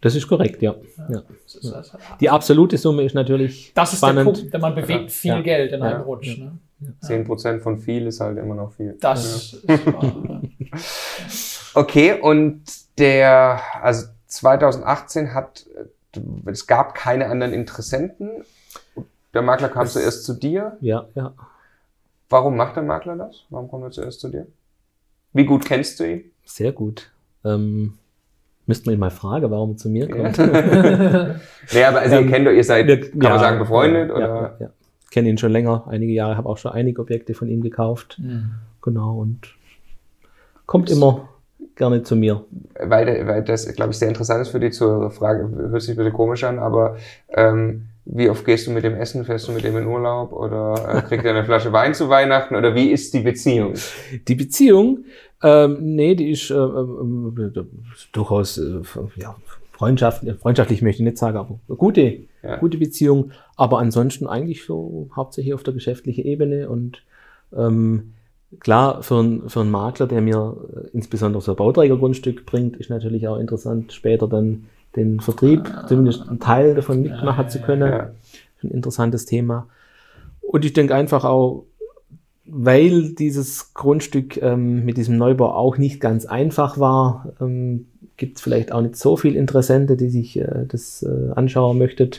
Das 0.00 0.14
ist 0.14 0.28
korrekt, 0.28 0.62
ja. 0.62 0.74
ja. 1.08 1.22
Das, 1.44 1.54
ist, 1.54 1.72
das, 1.72 1.96
Die 2.20 2.30
absolute 2.30 2.78
Summe 2.78 3.02
ist 3.02 3.14
natürlich 3.14 3.72
das 3.74 3.92
ist 3.92 3.98
spannend. 3.98 4.18
der 4.18 4.24
Punkt, 4.32 4.54
denn 4.54 4.60
man 4.60 4.74
bewegt 4.74 5.02
Ja. 5.04 5.08
viel 5.08 5.30
Ja. 5.32 5.40
Geld 5.40 5.72
in 5.72 5.80
Ja. 5.80 5.86
einem 5.86 6.02
Rutsch. 6.02 6.38
Ne? 6.38 6.58
Zehn 7.00 7.24
Prozent 7.24 7.62
von 7.62 7.78
viel 7.78 8.06
ist 8.06 8.20
halt 8.20 8.36
immer 8.38 8.54
noch 8.54 8.72
viel. 8.72 8.96
Das 9.00 9.24
ist 9.64 9.66
wahr. 9.68 10.12
ja. 10.28 10.40
Okay, 11.74 12.18
und 12.20 12.62
der, 12.98 13.60
also 13.82 14.06
2018 14.28 15.34
hat, 15.34 15.66
es 16.46 16.66
gab 16.66 16.94
keine 16.94 17.26
anderen 17.26 17.52
Interessenten. 17.52 18.44
Der 19.34 19.42
Makler 19.42 19.68
kam 19.68 19.84
Es- 19.84 19.92
zuerst 19.92 20.24
zu 20.24 20.32
dir. 20.34 20.78
Ja, 20.80 21.06
ja. 21.14 21.34
Warum 22.30 22.56
macht 22.56 22.76
der 22.76 22.82
Makler 22.82 23.16
das? 23.16 23.44
Warum 23.50 23.68
kommt 23.68 23.84
er 23.84 23.90
zuerst 23.90 24.20
zu 24.20 24.28
dir? 24.30 24.46
Wie 25.36 25.44
gut 25.44 25.64
kennst 25.64 26.00
du 26.00 26.04
ihn? 26.10 26.24
Sehr 26.44 26.72
gut. 26.72 27.10
Ähm, 27.44 27.94
müssten 28.66 28.86
wir 28.86 28.94
ihn 28.94 28.98
mal 29.00 29.10
fragen, 29.10 29.50
warum 29.50 29.72
er 29.72 29.76
zu 29.76 29.88
mir 29.90 30.08
kommt. 30.08 30.36
Ja, 30.38 30.46
aber 31.88 32.00
also 32.00 32.16
ihr 32.16 32.20
Ähm, 32.22 32.30
kennt 32.30 32.46
euch, 32.48 32.56
ihr 32.56 32.64
seid, 32.64 32.86
Wir- 32.86 33.00
kann 33.00 33.18
man 33.18 33.32
ja, 33.32 33.38
sagen, 33.38 33.58
befreundet? 33.58 34.08
ja, 34.10 34.14
oder? 34.16 34.26
Ja, 34.26 34.56
ja. 34.60 34.70
Kenne 35.10 35.28
ihn 35.28 35.38
schon 35.38 35.52
länger, 35.52 35.84
einige 35.88 36.12
Jahre, 36.12 36.36
habe 36.36 36.48
auch 36.48 36.58
schon 36.58 36.72
einige 36.72 37.00
Objekte 37.00 37.32
von 37.34 37.48
ihm 37.48 37.62
gekauft. 37.62 38.18
Mhm. 38.20 38.50
Genau, 38.82 39.18
und 39.18 39.54
kommt 40.66 40.90
immer 40.90 41.28
gerne 41.76 42.02
zu 42.02 42.16
mir. 42.16 42.44
Weil, 42.80 43.26
weil 43.26 43.42
das, 43.44 43.66
glaube 43.74 43.92
ich, 43.92 43.98
sehr 43.98 44.08
interessant 44.08 44.42
ist 44.42 44.48
für 44.50 44.60
die 44.60 44.70
Zuhörer. 44.70 45.10
Frage, 45.10 45.48
hört 45.48 45.80
sich 45.82 45.90
ein 45.90 45.96
bisschen 45.96 46.12
komisch 46.12 46.44
an, 46.44 46.58
aber 46.58 46.96
ähm, 47.28 47.86
wie 48.08 48.30
oft 48.30 48.44
gehst 48.44 48.66
du 48.66 48.70
mit 48.70 48.84
dem 48.84 48.94
essen? 48.94 49.24
Fährst 49.24 49.48
du 49.48 49.52
mit 49.52 49.64
dem 49.64 49.76
in 49.76 49.86
Urlaub? 49.86 50.32
Oder 50.32 50.74
äh, 50.98 51.02
kriegt 51.02 51.24
er 51.24 51.32
eine 51.34 51.44
Flasche 51.44 51.72
Wein 51.72 51.92
zu 51.92 52.08
Weihnachten? 52.08 52.54
Oder 52.54 52.74
wie 52.74 52.90
ist 52.90 53.12
die 53.14 53.20
Beziehung? 53.20 53.74
Die 54.28 54.34
Beziehung, 54.36 55.04
ähm, 55.42 55.78
nee, 55.80 56.14
die 56.14 56.30
ist 56.30 56.50
äh, 56.50 56.54
äh, 56.54 57.64
durchaus 58.12 58.58
äh, 58.58 58.80
ja, 59.16 59.36
freundschaftlich, 59.72 60.34
freundschaftlich 60.36 60.82
möchte 60.82 61.02
ich 61.02 61.06
nicht 61.06 61.18
sagen, 61.18 61.36
aber 61.36 61.58
gute, 61.76 62.18
Ja. 62.42 62.56
gute 62.56 62.78
Beziehung. 62.78 63.32
Aber 63.56 63.78
ansonsten 63.78 64.26
eigentlich 64.26 64.64
so 64.64 65.08
hauptsächlich 65.14 65.52
auf 65.54 65.62
der 65.64 65.74
geschäftlichen 65.74 66.24
Ebene 66.24 66.68
und 66.68 67.02
ähm, 67.56 68.12
klar, 68.60 69.02
für, 69.02 69.18
einen- 69.18 69.48
für 69.50 69.60
einen 69.60 69.70
Makler, 69.70 70.06
der 70.06 70.20
mir 70.20 70.56
äh, 70.74 70.88
insbesondere 70.92 71.42
so 71.42 71.52
ein 71.52 71.56
Bauträgergrundstück 71.56 72.46
bringt, 72.46 72.76
ist 72.76 72.88
natürlich 72.90 73.26
auch 73.28 73.38
interessant, 73.38 73.92
später 73.92 74.28
dann 74.28 74.66
den 74.96 75.20
Vertrieb, 75.20 75.70
zumindest 75.88 76.28
einen 76.28 76.40
Teil 76.40 76.74
davon 76.74 77.02
mitmachen 77.02 77.48
zu 77.48 77.60
können. 77.60 77.90
Ja. 77.90 78.10
Ein 78.62 78.70
interessantes 78.70 79.26
Thema. 79.26 79.68
Und 80.40 80.64
ich 80.64 80.72
denke 80.72 80.94
einfach 80.94 81.24
auch, 81.24 81.64
weil 82.46 83.14
dieses 83.14 83.74
Grundstück 83.74 84.40
ähm, 84.40 84.84
mit 84.84 84.96
diesem 84.96 85.16
Neubau 85.16 85.52
auch 85.52 85.78
nicht 85.78 86.00
ganz 86.00 86.26
einfach 86.26 86.78
war, 86.78 87.32
ähm, 87.40 87.86
gibt 88.16 88.36
es 88.36 88.42
vielleicht 88.42 88.72
auch 88.72 88.80
nicht 88.80 88.96
so 88.96 89.16
viele 89.16 89.38
Interessenten, 89.38 89.96
die 89.96 90.08
sich 90.08 90.38
äh, 90.38 90.64
das 90.68 91.02
äh, 91.02 91.32
anschauen 91.34 91.78
möchten. 91.78 92.10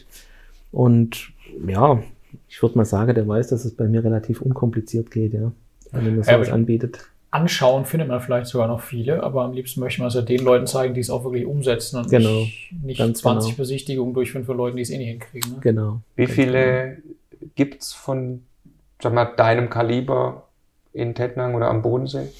Und 0.72 1.32
ja, 1.66 2.04
ich 2.50 2.62
würde 2.62 2.78
mal 2.78 2.86
sagen, 2.86 3.16
der 3.16 3.28
weiß, 3.28 3.48
dass 3.48 3.66
es 3.66 3.74
bei 3.74 3.88
mir 3.88 4.04
relativ 4.04 4.42
unkompliziert 4.42 5.12
geht, 5.12 5.34
ja. 5.34 5.52
Wenn 5.92 6.04
man 6.04 6.18
Ja, 6.18 6.36
sowas 6.36 6.52
anbietet. 6.52 7.10
Anschauen 7.38 7.86
findet 7.86 8.08
man 8.10 8.20
vielleicht 8.20 8.48
sogar 8.48 8.68
noch 8.68 8.82
viele, 8.82 9.22
aber 9.24 9.44
am 9.44 9.54
liebsten 9.54 9.80
möchte 9.80 10.02
man 10.02 10.08
es 10.08 10.16
ja 10.16 10.22
den 10.22 10.44
Leuten 10.44 10.66
zeigen, 10.68 10.94
die 10.94 11.02
es 11.02 11.10
auch 11.10 11.24
wirklich 11.24 11.46
umsetzen 11.46 11.98
und 11.98 12.10
Genau. 12.10 12.40
nicht, 12.42 12.72
nicht 12.84 12.98
Ganz 12.98 13.20
20 13.20 13.52
genau. 13.52 13.58
Besichtigungen 13.62 14.14
durchführen 14.14 14.46
für 14.46 14.54
Leute, 14.54 14.76
die 14.76 14.82
es 14.82 14.90
eh 14.90 14.98
nicht 14.98 15.10
hinkriegen. 15.10 15.52
Ne? 15.54 15.58
Genau. 15.62 16.00
Wie 16.16 16.24
Ganz 16.26 16.36
viele 16.36 16.98
gibt's 17.56 17.94
von, 17.94 18.44
sag 19.02 19.14
mal, 19.14 19.26
deinem 19.38 19.70
Kaliber 19.70 20.48
in 20.94 21.14
Tettnang 21.16 21.54
oder 21.56 21.68
am 21.70 21.82
Bodensee? 21.82 22.18
genau. 22.20 22.32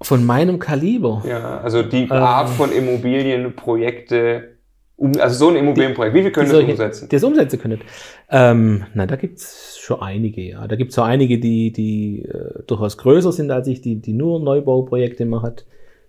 Von 0.00 0.24
meinem 0.26 0.58
Kaliber. 0.60 1.22
Ja, 1.26 1.60
also 1.60 1.82
die 1.82 2.04
Ähm. 2.04 2.12
Art 2.12 2.48
von 2.50 2.70
Immobilienprojekte, 2.72 4.56
um, 4.98 5.12
also 5.18 5.46
so 5.46 5.48
ein 5.50 5.56
Immobilienprojekt, 5.56 6.14
wie 6.14 6.22
viel 6.22 6.30
können 6.32 6.46
die 6.46 6.50
das 6.52 6.58
solche- 6.60 6.72
umsetzen? 6.72 7.08
Die 7.08 7.16
das 7.16 7.24
umsetzen 7.24 7.58
können. 7.58 7.80
Ähm, 8.30 8.84
na, 8.94 9.06
da 9.06 9.16
gibt's 9.16 9.78
schon 9.80 10.02
einige, 10.02 10.42
ja. 10.42 10.66
Da 10.68 10.76
gibt's 10.76 10.94
so 10.96 11.02
einige, 11.02 11.38
die, 11.38 11.72
die 11.72 12.24
äh, 12.26 12.62
durchaus 12.66 12.98
größer 12.98 13.32
sind 13.32 13.50
als 13.50 13.66
ich, 13.68 13.80
die, 13.80 13.96
die 13.96 14.12
nur 14.12 14.40
Neubauprojekte 14.40 15.24
machen, 15.24 15.54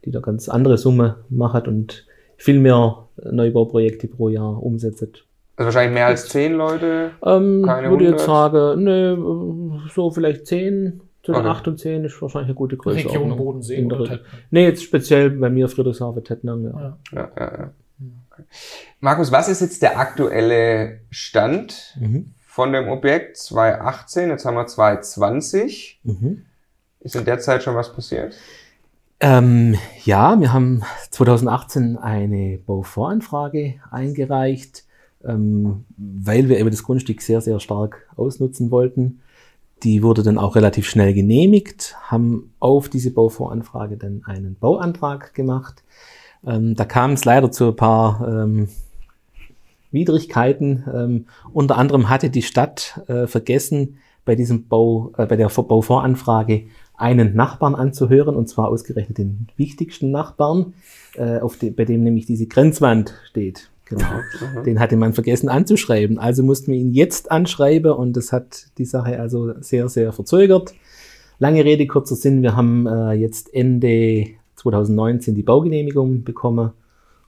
die 0.04 0.12
da 0.12 0.20
ganz 0.20 0.50
andere 0.50 0.78
Summe 0.78 1.18
machen 1.30 1.62
und 1.68 2.06
viel 2.36 2.60
mehr 2.60 3.06
Neubauprojekte 3.32 4.08
pro 4.08 4.30
Jahr 4.30 4.62
umsetzen. 4.62 5.12
Also 5.56 5.66
wahrscheinlich 5.68 5.94
mehr 5.94 6.08
als 6.08 6.28
zehn 6.30 6.54
Leute. 6.54 7.12
Ähm, 7.26 7.64
Keine 7.66 7.90
würde 7.90 8.06
jetzt 8.06 8.28
100? 8.28 8.52
sagen, 8.54 8.84
ne, 8.86 9.82
so 9.94 10.10
vielleicht 10.10 10.48
10, 10.48 11.02
zwischen 11.24 11.40
Okay. 11.42 11.50
8 11.50 11.68
und 11.68 11.78
10 11.80 12.06
ist 12.06 12.22
wahrscheinlich 12.22 12.48
eine 12.48 12.56
gute 12.56 12.78
Größe. 12.78 13.06
Region 13.10 13.36
Bodensee 13.36 13.84
oder 13.84 13.98
Tettnang. 14.06 14.20
Nee, 14.52 14.64
jetzt 14.64 14.84
speziell 14.84 15.32
bei 15.32 15.50
mir 15.50 15.68
Friedrichshafen, 15.68 16.24
Tettnang, 16.24 16.64
ja. 16.64 16.72
Ja. 16.80 16.98
Ja, 17.14 17.32
ja. 17.38 17.72
Markus, 19.00 19.32
was 19.32 19.48
ist 19.50 19.62
jetzt 19.62 19.82
der 19.82 19.98
aktuelle 20.00 21.02
Stand 21.10 21.98
Mhm. 22.00 22.34
von 22.40 22.74
dem 22.74 22.90
Objekt 22.90 23.38
2018? 23.38 24.30
Jetzt 24.30 24.46
haben 24.46 24.56
wir 24.56 24.68
2020. 24.68 26.00
Mhm. 26.04 26.46
Ist 27.02 27.16
in 27.16 27.26
der 27.26 27.40
Zeit 27.40 27.64
schon 27.64 27.76
was 27.76 27.94
passiert? 27.94 28.36
Ähm, 29.22 29.76
ja, 30.06 30.40
wir 30.40 30.54
haben 30.54 30.84
2018 31.12 31.98
eine 31.98 32.58
Bauvoranfrage 32.58 33.76
eingereicht, 33.92 34.86
ähm, 35.26 35.86
weil 35.98 36.48
wir 36.50 36.58
eben 36.58 36.72
das 36.72 36.84
Grundstück 36.84 37.22
sehr, 37.22 37.42
sehr 37.42 37.60
stark 37.60 38.08
ausnutzen 38.16 38.72
wollten. 38.72 39.22
Die 39.84 40.04
wurde 40.04 40.24
dann 40.24 40.38
auch 40.38 40.56
relativ 40.56 40.88
schnell 40.90 41.14
genehmigt, 41.14 41.96
haben 42.02 42.54
auf 42.60 42.90
diese 42.90 43.12
Bauvoranfrage 43.12 43.98
dann 43.98 44.24
einen 44.26 44.56
Bauantrag 44.56 45.34
gemacht. 45.34 45.84
Ähm, 46.46 46.76
da 46.76 46.86
kam 46.86 47.14
es 47.14 47.26
leider 47.26 47.52
zu 47.52 47.70
ein 47.70 47.76
paar 47.76 48.28
ähm, 48.28 48.70
Widrigkeiten. 49.92 50.84
Ähm, 50.94 51.26
unter 51.54 51.78
anderem 51.78 52.10
hatte 52.10 52.30
die 52.30 52.42
Stadt 52.42 53.02
äh, 53.08 53.28
vergessen, 53.28 53.98
bei 54.26 54.36
diesem 54.36 54.68
Bau, 54.68 55.12
äh, 55.18 55.26
bei 55.26 55.36
der 55.36 55.50
Vor- 55.50 55.68
Bauvoranfrage 55.68 56.64
einen 56.96 57.36
Nachbarn 57.36 57.76
anzuhören, 57.76 58.36
und 58.36 58.48
zwar 58.50 58.68
ausgerechnet 58.68 59.18
den 59.18 59.48
wichtigsten 59.58 60.12
Nachbarn, 60.12 60.74
äh, 61.16 61.40
auf 61.40 61.58
de, 61.58 61.72
bei 61.72 61.86
dem 61.86 62.04
nämlich 62.04 62.26
diese 62.26 62.46
Grenzwand 62.46 63.16
steht. 63.30 63.70
Genau. 63.86 64.06
Den 64.66 64.80
hatte 64.80 64.98
man 64.98 65.14
vergessen 65.14 65.50
anzuschreiben. 65.50 66.20
Also 66.20 66.44
mussten 66.44 66.72
wir 66.72 66.80
ihn 66.80 66.94
jetzt 66.94 67.32
anschreiben 67.32 67.92
und 67.92 68.16
das 68.16 68.32
hat 68.32 68.68
die 68.78 68.86
Sache 68.86 69.20
also 69.20 69.54
sehr, 69.62 69.90
sehr 69.90 70.14
verzögert. 70.14 70.76
Lange 71.40 71.66
Rede, 71.66 71.88
kurzer 71.88 72.16
Sinn, 72.16 72.44
wir 72.44 72.56
haben 72.56 72.86
äh, 72.86 73.14
jetzt 73.14 73.52
Ende 73.52 74.28
2019 74.60 75.36
die 75.36 75.44
Baugenehmigung 75.44 76.24
bekommen 76.24 76.72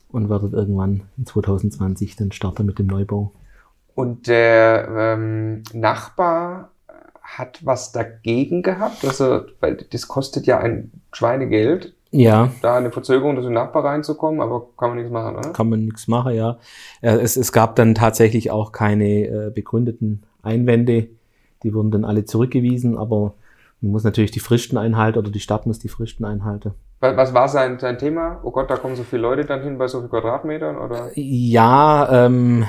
und 0.09 0.29
werden 0.29 0.53
irgendwann 0.53 1.03
in 1.17 1.25
2020 1.25 2.15
dann 2.15 2.31
starten 2.31 2.65
mit 2.65 2.79
dem 2.79 2.87
Neubau. 2.87 3.31
Und 3.95 4.27
der 4.27 4.87
ähm, 4.89 5.63
Nachbar 5.73 6.71
hat 7.21 7.65
was 7.65 7.91
dagegen 7.91 8.61
gehabt, 8.61 9.05
also, 9.05 9.41
weil 9.59 9.77
das 9.89 10.07
kostet 10.07 10.45
ja 10.47 10.59
ein 10.59 10.91
Schweinegeld, 11.13 11.93
Ja, 12.11 12.51
da 12.61 12.75
eine 12.75 12.91
Verzögerung 12.91 13.35
durch 13.35 13.47
den 13.47 13.53
Nachbar 13.53 13.85
reinzukommen, 13.85 14.41
aber 14.41 14.67
kann 14.77 14.89
man 14.89 14.97
nichts 14.97 15.11
machen, 15.11 15.35
oder? 15.37 15.53
kann 15.53 15.69
man 15.69 15.85
nichts 15.85 16.07
machen, 16.07 16.33
ja. 16.33 16.57
Äh, 17.01 17.17
Es, 17.19 17.37
es 17.37 17.51
gab 17.53 17.75
dann 17.77 17.95
tatsächlich 17.95 18.51
auch 18.51 18.71
keine 18.73 19.27
äh, 19.27 19.51
begründeten 19.53 20.23
Einwände. 20.41 21.07
Die 21.63 21.73
wurden 21.73 21.91
dann 21.91 22.05
alle 22.05 22.25
zurückgewiesen, 22.25 22.97
aber 22.97 23.33
man 23.79 23.91
muss 23.91 24.03
natürlich 24.03 24.31
die 24.31 24.39
Fristen 24.39 24.77
einhalten 24.77 25.19
oder 25.19 25.31
die 25.31 25.39
Stadt 25.39 25.65
muss 25.65 25.79
die 25.79 25.89
Fristen 25.89 26.25
einhalten. 26.25 26.73
Was, 27.01 27.17
was 27.17 27.33
war 27.33 27.47
sein, 27.49 27.77
sein 27.79 27.97
Thema? 27.97 28.39
Oh 28.43 28.51
Gott, 28.51 28.69
da 28.69 28.77
kommen 28.77 28.95
so 28.95 29.03
viele 29.03 29.23
Leute 29.23 29.43
dann 29.45 29.61
hin 29.63 29.77
bei 29.77 29.87
so 29.87 29.97
vielen 29.99 30.09
Quadratmetern, 30.11 30.77
oder? 30.77 31.09
Ja, 31.15 32.25
ähm, 32.27 32.63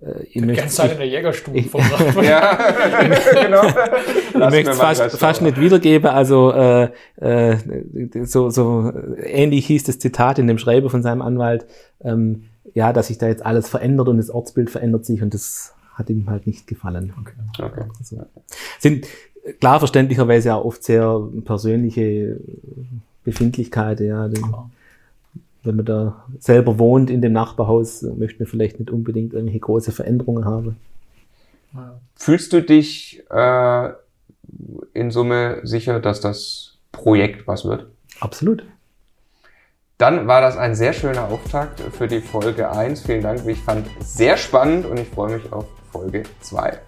äh, 0.00 0.22
ich 0.22 0.32
Die 0.34 0.40
möchte 0.42 0.62
ganze 0.62 0.76
Zeit 0.76 0.86
in 0.86 0.92
ich, 0.92 0.98
der 0.98 1.08
Jägerstube 1.08 1.58
ich- 1.58 1.68
verbracht. 1.70 2.16
Ja, 2.24 2.56
genau. 3.42 3.62
ich 3.66 4.34
möchte 4.50 4.70
es 4.70 4.78
fast, 4.78 5.18
fast 5.18 5.42
nicht 5.42 5.60
wiedergeben. 5.60 6.08
Also 6.08 6.52
äh, 6.52 6.88
äh, 7.20 7.56
so, 8.24 8.50
so 8.50 8.92
ähnlich 9.20 9.66
hieß 9.66 9.82
das 9.84 9.98
Zitat 9.98 10.38
in 10.38 10.46
dem 10.46 10.58
Schreiben 10.58 10.88
von 10.88 11.02
seinem 11.02 11.20
Anwalt, 11.20 11.66
ähm, 12.04 12.44
ja, 12.72 12.92
dass 12.92 13.08
sich 13.08 13.18
da 13.18 13.26
jetzt 13.26 13.44
alles 13.44 13.68
verändert 13.68 14.06
und 14.08 14.18
das 14.18 14.30
Ortsbild 14.30 14.70
verändert 14.70 15.04
sich 15.04 15.22
und 15.22 15.34
das 15.34 15.74
hat 15.94 16.08
ihm 16.08 16.30
halt 16.30 16.46
nicht 16.46 16.68
gefallen. 16.68 17.12
Okay. 17.20 17.66
Okay. 17.66 17.84
Also, 17.98 18.22
sind 18.78 19.06
klar 19.58 19.80
verständlicherweise 19.80 20.54
auch 20.54 20.64
oft 20.64 20.84
sehr 20.84 21.20
persönliche 21.44 22.36
Befindlichkeiten, 23.24 24.06
ja. 24.06 24.28
Den, 24.28 24.42
Klar. 24.42 24.70
wenn 25.62 25.76
man 25.76 25.84
da 25.84 26.24
selber 26.38 26.78
wohnt 26.78 27.10
in 27.10 27.22
dem 27.22 27.32
Nachbarhaus, 27.32 28.02
möchte 28.02 28.42
man 28.42 28.48
vielleicht 28.48 28.78
nicht 28.78 28.90
unbedingt 28.90 29.32
irgendwelche 29.32 29.60
große 29.60 29.92
Veränderungen 29.92 30.44
haben. 30.44 30.76
Ja. 31.74 32.00
Fühlst 32.16 32.52
du 32.52 32.62
dich 32.62 33.22
äh, 33.30 33.90
in 34.94 35.10
Summe 35.10 35.60
sicher, 35.62 36.00
dass 36.00 36.20
das 36.20 36.78
Projekt 36.92 37.46
was 37.46 37.64
wird? 37.64 37.86
Absolut. 38.20 38.64
Dann 39.98 40.26
war 40.26 40.40
das 40.40 40.56
ein 40.56 40.74
sehr 40.74 40.94
schöner 40.94 41.28
Auftakt 41.28 41.80
für 41.80 42.08
die 42.08 42.20
Folge 42.20 42.70
1. 42.70 43.02
Vielen 43.02 43.22
Dank, 43.22 43.46
wie 43.46 43.52
ich 43.52 43.60
fand, 43.60 43.86
sehr 44.00 44.38
spannend 44.38 44.86
und 44.86 44.98
ich 44.98 45.08
freue 45.08 45.36
mich 45.36 45.52
auf 45.52 45.66
Folge 45.92 46.22
2. 46.40 46.78